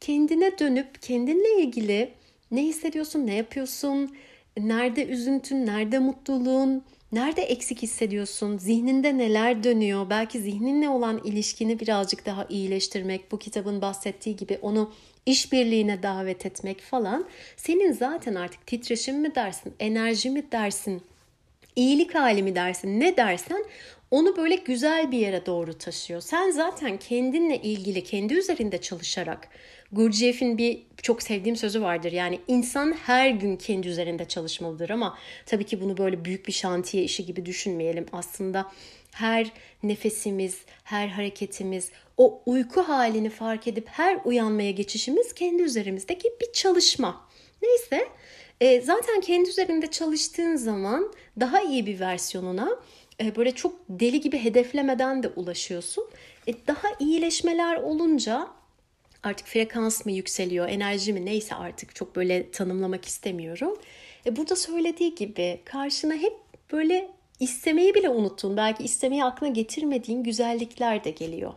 Kendine 0.00 0.58
dönüp 0.58 1.02
kendinle 1.02 1.62
ilgili 1.62 2.12
ne 2.50 2.62
hissediyorsun, 2.62 3.26
ne 3.26 3.34
yapıyorsun, 3.34 4.16
nerede 4.58 5.06
üzüntün, 5.06 5.66
nerede 5.66 5.98
mutluluğun, 5.98 6.84
Nerede 7.12 7.42
eksik 7.42 7.82
hissediyorsun? 7.82 8.58
Zihninde 8.58 9.18
neler 9.18 9.64
dönüyor? 9.64 10.10
Belki 10.10 10.40
zihninle 10.40 10.88
olan 10.88 11.20
ilişkini 11.24 11.80
birazcık 11.80 12.26
daha 12.26 12.46
iyileştirmek, 12.48 13.32
bu 13.32 13.38
kitabın 13.38 13.82
bahsettiği 13.82 14.36
gibi 14.36 14.58
onu 14.62 14.92
işbirliğine 15.26 16.02
davet 16.02 16.46
etmek 16.46 16.80
falan. 16.80 17.26
Senin 17.56 17.92
zaten 17.92 18.34
artık 18.34 18.66
titreşim 18.66 19.20
mi 19.20 19.34
dersin, 19.34 19.74
enerji 19.80 20.30
mi 20.30 20.52
dersin, 20.52 21.02
iyilik 21.76 22.14
hali 22.14 22.54
dersin, 22.54 23.00
ne 23.00 23.16
dersen 23.16 23.64
onu 24.10 24.36
böyle 24.36 24.54
güzel 24.54 25.12
bir 25.12 25.18
yere 25.18 25.46
doğru 25.46 25.78
taşıyor. 25.78 26.20
Sen 26.20 26.50
zaten 26.50 26.98
kendinle 26.98 27.56
ilgili, 27.56 28.04
kendi 28.04 28.34
üzerinde 28.34 28.80
çalışarak 28.80 29.48
Gurdjieff'in 29.92 30.58
bir 30.58 30.82
çok 31.02 31.22
sevdiğim 31.22 31.56
sözü 31.56 31.82
vardır. 31.82 32.12
Yani 32.12 32.40
insan 32.48 32.92
her 32.92 33.30
gün 33.30 33.56
kendi 33.56 33.88
üzerinde 33.88 34.24
çalışmalıdır 34.24 34.90
ama 34.90 35.18
tabii 35.46 35.66
ki 35.66 35.80
bunu 35.80 35.96
böyle 35.96 36.24
büyük 36.24 36.46
bir 36.46 36.52
şantiye 36.52 37.04
işi 37.04 37.26
gibi 37.26 37.46
düşünmeyelim. 37.46 38.06
Aslında 38.12 38.66
her 39.12 39.52
nefesimiz, 39.82 40.58
her 40.84 41.08
hareketimiz, 41.08 41.90
o 42.16 42.42
uyku 42.46 42.80
halini 42.80 43.30
fark 43.30 43.68
edip 43.68 43.88
her 43.88 44.18
uyanmaya 44.24 44.70
geçişimiz 44.70 45.34
kendi 45.34 45.62
üzerimizdeki 45.62 46.28
bir 46.40 46.52
çalışma. 46.52 47.28
Neyse 47.62 48.08
e, 48.62 48.80
zaten 48.80 49.20
kendi 49.20 49.48
üzerinde 49.48 49.86
çalıştığın 49.86 50.56
zaman 50.56 51.12
daha 51.40 51.60
iyi 51.60 51.86
bir 51.86 52.00
versiyonuna 52.00 52.68
e, 53.20 53.36
böyle 53.36 53.52
çok 53.52 53.74
deli 53.88 54.20
gibi 54.20 54.38
hedeflemeden 54.38 55.22
de 55.22 55.28
ulaşıyorsun. 55.28 56.04
E, 56.46 56.66
daha 56.66 56.88
iyileşmeler 57.00 57.76
olunca 57.76 58.48
artık 59.22 59.46
frekans 59.46 60.06
mı 60.06 60.12
yükseliyor, 60.12 60.68
enerji 60.68 61.12
mi 61.12 61.24
neyse 61.24 61.54
artık 61.54 61.94
çok 61.94 62.16
böyle 62.16 62.50
tanımlamak 62.50 63.04
istemiyorum. 63.04 63.78
E 64.26 64.36
burada 64.36 64.56
söylediği 64.56 65.14
gibi 65.14 65.60
karşına 65.64 66.14
hep 66.14 66.34
böyle 66.72 67.10
istemeyi 67.40 67.94
bile 67.94 68.08
unuttun, 68.08 68.56
belki 68.56 68.84
istemeyi 68.84 69.24
aklına 69.24 69.50
getirmediğin 69.50 70.22
güzellikler 70.22 71.04
de 71.04 71.10
geliyor. 71.10 71.54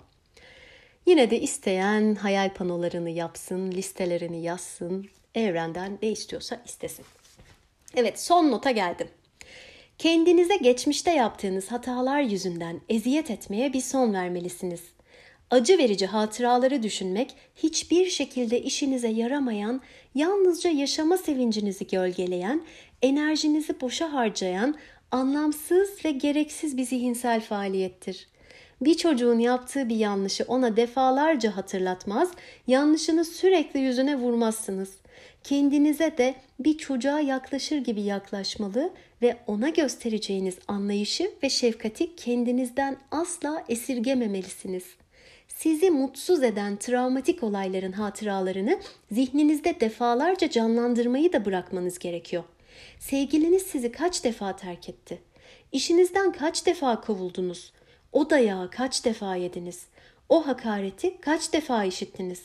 Yine 1.06 1.30
de 1.32 1.40
isteyen 1.42 2.16
hayal 2.16 2.54
panolarını 2.54 3.10
yapsın, 3.10 3.72
listelerini 3.72 4.44
yazsın, 4.44 5.10
evrenden 5.36 5.98
ne 6.02 6.10
istiyorsa 6.10 6.62
istesin. 6.66 7.06
Evet 7.96 8.20
son 8.20 8.52
nota 8.52 8.72
geldim. 8.72 9.08
Kendinize 9.98 10.56
geçmişte 10.56 11.12
yaptığınız 11.12 11.72
hatalar 11.72 12.22
yüzünden 12.22 12.82
eziyet 12.90 13.32
etmeye 13.32 13.74
bir 13.74 13.82
son 13.82 14.14
vermelisiniz. 14.14 14.82
Acı 15.52 15.78
verici 15.78 16.06
hatıraları 16.06 16.84
düşünmek 16.84 17.36
hiçbir 17.56 18.10
şekilde 18.10 18.62
işinize 18.62 19.08
yaramayan, 19.08 19.82
yalnızca 20.16 20.70
yaşama 20.70 21.18
sevincinizi 21.18 21.88
gölgeleyen, 21.88 22.64
enerjinizi 23.02 23.82
boşa 23.82 24.14
harcayan, 24.14 24.76
anlamsız 25.12 26.06
ve 26.06 26.12
gereksiz 26.12 26.78
bir 26.78 26.84
zihinsel 26.84 27.42
faaliyettir. 27.42 28.28
Bir 28.82 28.98
çocuğun 28.98 29.40
yaptığı 29.40 29.90
bir 29.90 29.96
yanlışı 29.96 30.46
ona 30.48 30.78
defalarca 30.78 31.58
hatırlatmaz, 31.58 32.32
yanlışını 32.68 33.26
sürekli 33.26 33.80
yüzüne 33.80 34.16
vurmazsınız. 34.16 34.90
Kendinize 35.46 36.18
de 36.18 36.36
bir 36.60 36.78
çocuğa 36.78 37.20
yaklaşır 37.20 37.78
gibi 37.78 38.02
yaklaşmalı 38.02 38.94
ve 39.22 39.38
ona 39.48 39.70
göstereceğiniz 39.70 40.58
anlayışı 40.68 41.32
ve 41.44 41.50
şefkati 41.50 42.16
kendinizden 42.16 42.98
asla 43.12 43.64
esirgememelisiniz.'' 43.70 45.06
sizi 45.48 45.92
mutsuz 45.92 46.44
eden 46.44 46.78
travmatik 46.78 47.44
olayların 47.44 47.92
hatıralarını 47.92 48.80
zihninizde 49.12 49.80
defalarca 49.80 50.50
canlandırmayı 50.50 51.34
da 51.34 51.46
bırakmanız 51.46 52.00
gerekiyor. 52.00 52.44
Sevgiliniz 53.00 53.64
sizi 53.64 53.92
kaç 53.92 54.24
defa 54.24 54.56
terk 54.56 54.90
etti? 54.90 55.22
İşinizden 55.72 56.32
kaç 56.32 56.66
defa 56.66 57.02
kovuldunuz? 57.02 57.74
O 58.12 58.30
dayağı 58.30 58.72
kaç 58.72 59.06
defa 59.06 59.36
yediniz? 59.36 59.86
O 60.30 60.48
hakareti 60.48 61.22
kaç 61.22 61.54
defa 61.54 61.84
işittiniz? 61.84 62.42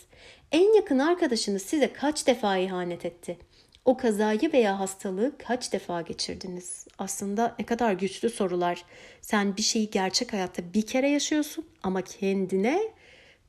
En 0.53 0.75
yakın 0.75 0.99
arkadaşınız 0.99 1.63
size 1.63 1.93
kaç 1.93 2.27
defa 2.27 2.57
ihanet 2.57 3.05
etti? 3.05 3.39
O 3.85 3.97
kazayı 3.97 4.53
veya 4.53 4.79
hastalığı 4.81 5.39
kaç 5.39 5.73
defa 5.73 6.01
geçirdiniz? 6.01 6.87
Aslında 6.99 7.55
ne 7.59 7.67
kadar 7.67 7.93
güçlü 7.93 8.31
sorular. 8.31 8.85
Sen 9.21 9.57
bir 9.57 9.63
şeyi 9.63 9.91
gerçek 9.91 10.33
hayatta 10.33 10.63
bir 10.75 10.87
kere 10.87 11.09
yaşıyorsun 11.09 11.67
ama 11.83 12.03
kendine 12.03 12.81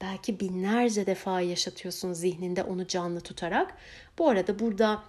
belki 0.02 0.40
binlerce 0.40 1.06
defa 1.06 1.42
yaşatıyorsun 1.42 2.14
zihninde 2.14 2.64
onu 2.64 2.88
canlı 2.88 3.22
tutarak. 3.22 3.78
Bu 4.18 4.30
arada 4.30 4.60
burada 4.60 5.04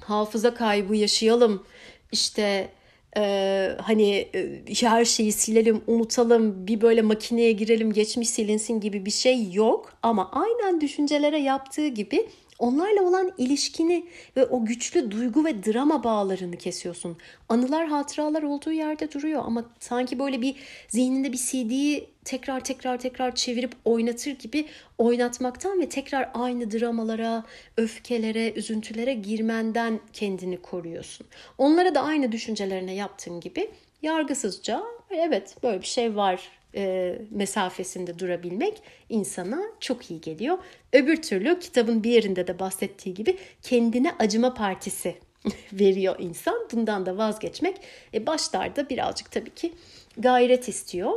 hafıza 0.00 0.54
kaybı 0.54 0.96
yaşayalım. 0.96 1.66
İşte 2.12 2.70
ee, 3.16 3.70
hani 3.82 4.28
e, 4.34 4.74
her 4.80 5.04
şeyi 5.04 5.32
silelim, 5.32 5.82
unutalım, 5.86 6.66
bir 6.66 6.80
böyle 6.80 7.02
makineye 7.02 7.52
girelim, 7.52 7.92
geçmiş 7.92 8.28
silinsin 8.28 8.80
gibi 8.80 9.06
bir 9.06 9.10
şey 9.10 9.52
yok. 9.52 9.92
Ama 10.02 10.30
aynen 10.32 10.80
düşüncelere 10.80 11.38
yaptığı 11.38 11.88
gibi 11.88 12.28
Onlarla 12.58 13.02
olan 13.02 13.32
ilişkini 13.38 14.06
ve 14.36 14.46
o 14.46 14.64
güçlü 14.64 15.10
duygu 15.10 15.44
ve 15.44 15.64
drama 15.64 16.04
bağlarını 16.04 16.56
kesiyorsun. 16.56 17.16
Anılar, 17.48 17.86
hatıralar 17.86 18.42
olduğu 18.42 18.72
yerde 18.72 19.12
duruyor 19.12 19.42
ama 19.46 19.64
sanki 19.80 20.18
böyle 20.18 20.42
bir 20.42 20.56
zihninde 20.88 21.32
bir 21.32 21.38
CD'yi 21.38 22.08
tekrar 22.24 22.64
tekrar 22.64 22.98
tekrar 22.98 23.34
çevirip 23.34 23.72
oynatır 23.84 24.30
gibi 24.30 24.66
oynatmaktan 24.98 25.80
ve 25.80 25.88
tekrar 25.88 26.30
aynı 26.34 26.70
dramalara, 26.70 27.44
öfkelere, 27.76 28.52
üzüntülere 28.52 29.14
girmenden 29.14 30.00
kendini 30.12 30.62
koruyorsun. 30.62 31.26
Onlara 31.58 31.94
da 31.94 32.02
aynı 32.02 32.32
düşüncelerine 32.32 32.94
yaptığın 32.94 33.40
gibi 33.40 33.70
yargısızca 34.02 34.82
evet 35.10 35.56
böyle 35.62 35.80
bir 35.80 35.86
şey 35.86 36.16
var 36.16 36.50
e, 36.76 37.14
mesafesinde 37.30 38.18
durabilmek 38.18 38.82
insana 39.08 39.62
çok 39.80 40.10
iyi 40.10 40.20
geliyor. 40.20 40.58
Öbür 40.92 41.22
türlü 41.22 41.58
kitabın 41.58 42.04
bir 42.04 42.10
yerinde 42.10 42.46
de 42.46 42.58
bahsettiği 42.58 43.14
gibi 43.14 43.38
kendine 43.62 44.12
acıma 44.18 44.54
partisi 44.54 45.14
veriyor 45.72 46.16
insan. 46.18 46.68
Bundan 46.72 47.06
da 47.06 47.18
vazgeçmek 47.18 47.76
e, 48.14 48.26
başlarda 48.26 48.88
birazcık 48.88 49.30
tabii 49.30 49.54
ki 49.54 49.72
gayret 50.18 50.68
istiyor. 50.68 51.12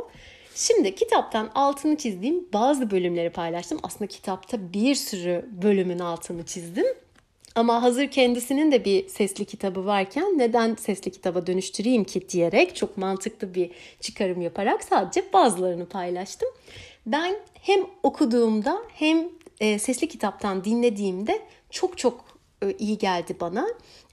Şimdi 0.54 0.94
kitaptan 0.94 1.50
altını 1.54 1.96
çizdiğim 1.96 2.48
bazı 2.52 2.90
bölümleri 2.90 3.30
paylaştım. 3.30 3.78
Aslında 3.82 4.06
kitapta 4.06 4.72
bir 4.72 4.94
sürü 4.94 5.48
bölümün 5.62 5.98
altını 5.98 6.46
çizdim. 6.46 6.86
Ama 7.58 7.82
hazır 7.82 8.06
kendisinin 8.06 8.72
de 8.72 8.84
bir 8.84 9.08
sesli 9.08 9.44
kitabı 9.44 9.86
varken 9.86 10.38
neden 10.38 10.74
sesli 10.74 11.10
kitaba 11.10 11.46
dönüştüreyim 11.46 12.04
ki 12.04 12.28
diyerek 12.28 12.76
çok 12.76 12.96
mantıklı 12.96 13.54
bir 13.54 13.70
çıkarım 14.00 14.40
yaparak 14.40 14.84
sadece 14.84 15.32
bazılarını 15.32 15.88
paylaştım. 15.88 16.48
Ben 17.06 17.36
hem 17.54 17.80
okuduğumda 18.02 18.78
hem 18.94 19.28
e, 19.60 19.78
sesli 19.78 20.08
kitaptan 20.08 20.64
dinlediğimde 20.64 21.42
çok 21.70 21.98
çok 21.98 22.24
e, 22.62 22.72
iyi 22.72 22.98
geldi 22.98 23.36
bana. 23.40 23.66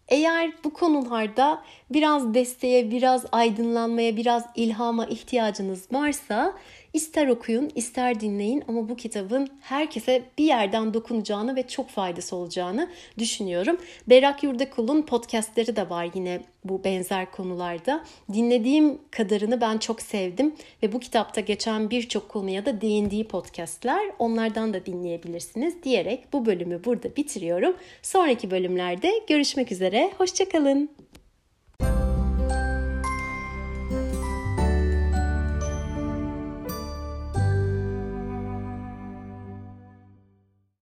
Eğer 0.08 0.52
bu 0.64 0.74
konularda 0.74 1.64
biraz 1.90 2.34
desteğe, 2.34 2.92
biraz 2.92 3.26
aydınlanmaya, 3.32 4.18
biraz 4.18 4.46
ilhama 4.56 5.06
ihtiyacınız 5.06 5.88
varsa 5.92 6.56
ister 6.96 7.28
okuyun, 7.28 7.72
ister 7.76 8.20
dinleyin 8.20 8.64
ama 8.68 8.90
bu 8.90 8.96
kitabın 8.96 9.48
herkese 9.62 10.24
bir 10.38 10.46
yerden 10.46 10.94
dokunacağını 10.94 11.56
ve 11.56 11.68
çok 11.68 11.90
faydası 11.90 12.36
olacağını 12.36 12.90
düşünüyorum. 13.18 13.78
Berak 14.10 14.44
Yurdakul'un 14.44 15.02
podcastleri 15.02 15.76
de 15.76 15.90
var 15.90 16.10
yine 16.14 16.42
bu 16.64 16.84
benzer 16.84 17.32
konularda. 17.32 18.04
Dinlediğim 18.34 18.98
kadarını 19.12 19.62
ben 19.62 19.78
çok 19.78 20.02
sevdim 20.02 20.56
ve 20.84 20.94
bu 20.94 21.00
kitapta 21.00 21.42
geçen 21.42 21.90
birçok 21.90 22.30
konuya 22.30 22.66
da 22.66 22.82
değindiği 22.82 23.28
podcastler 23.28 24.12
onlardan 24.20 24.74
da 24.74 24.86
dinleyebilirsiniz 24.86 25.84
diyerek 25.84 26.34
bu 26.34 26.46
bölümü 26.46 26.84
burada 26.86 27.16
bitiriyorum. 27.16 27.76
Sonraki 28.02 28.52
bölümlerde 28.52 29.12
görüşmek 29.28 29.72
üzere, 29.72 30.12
hoşçakalın. 30.18 30.90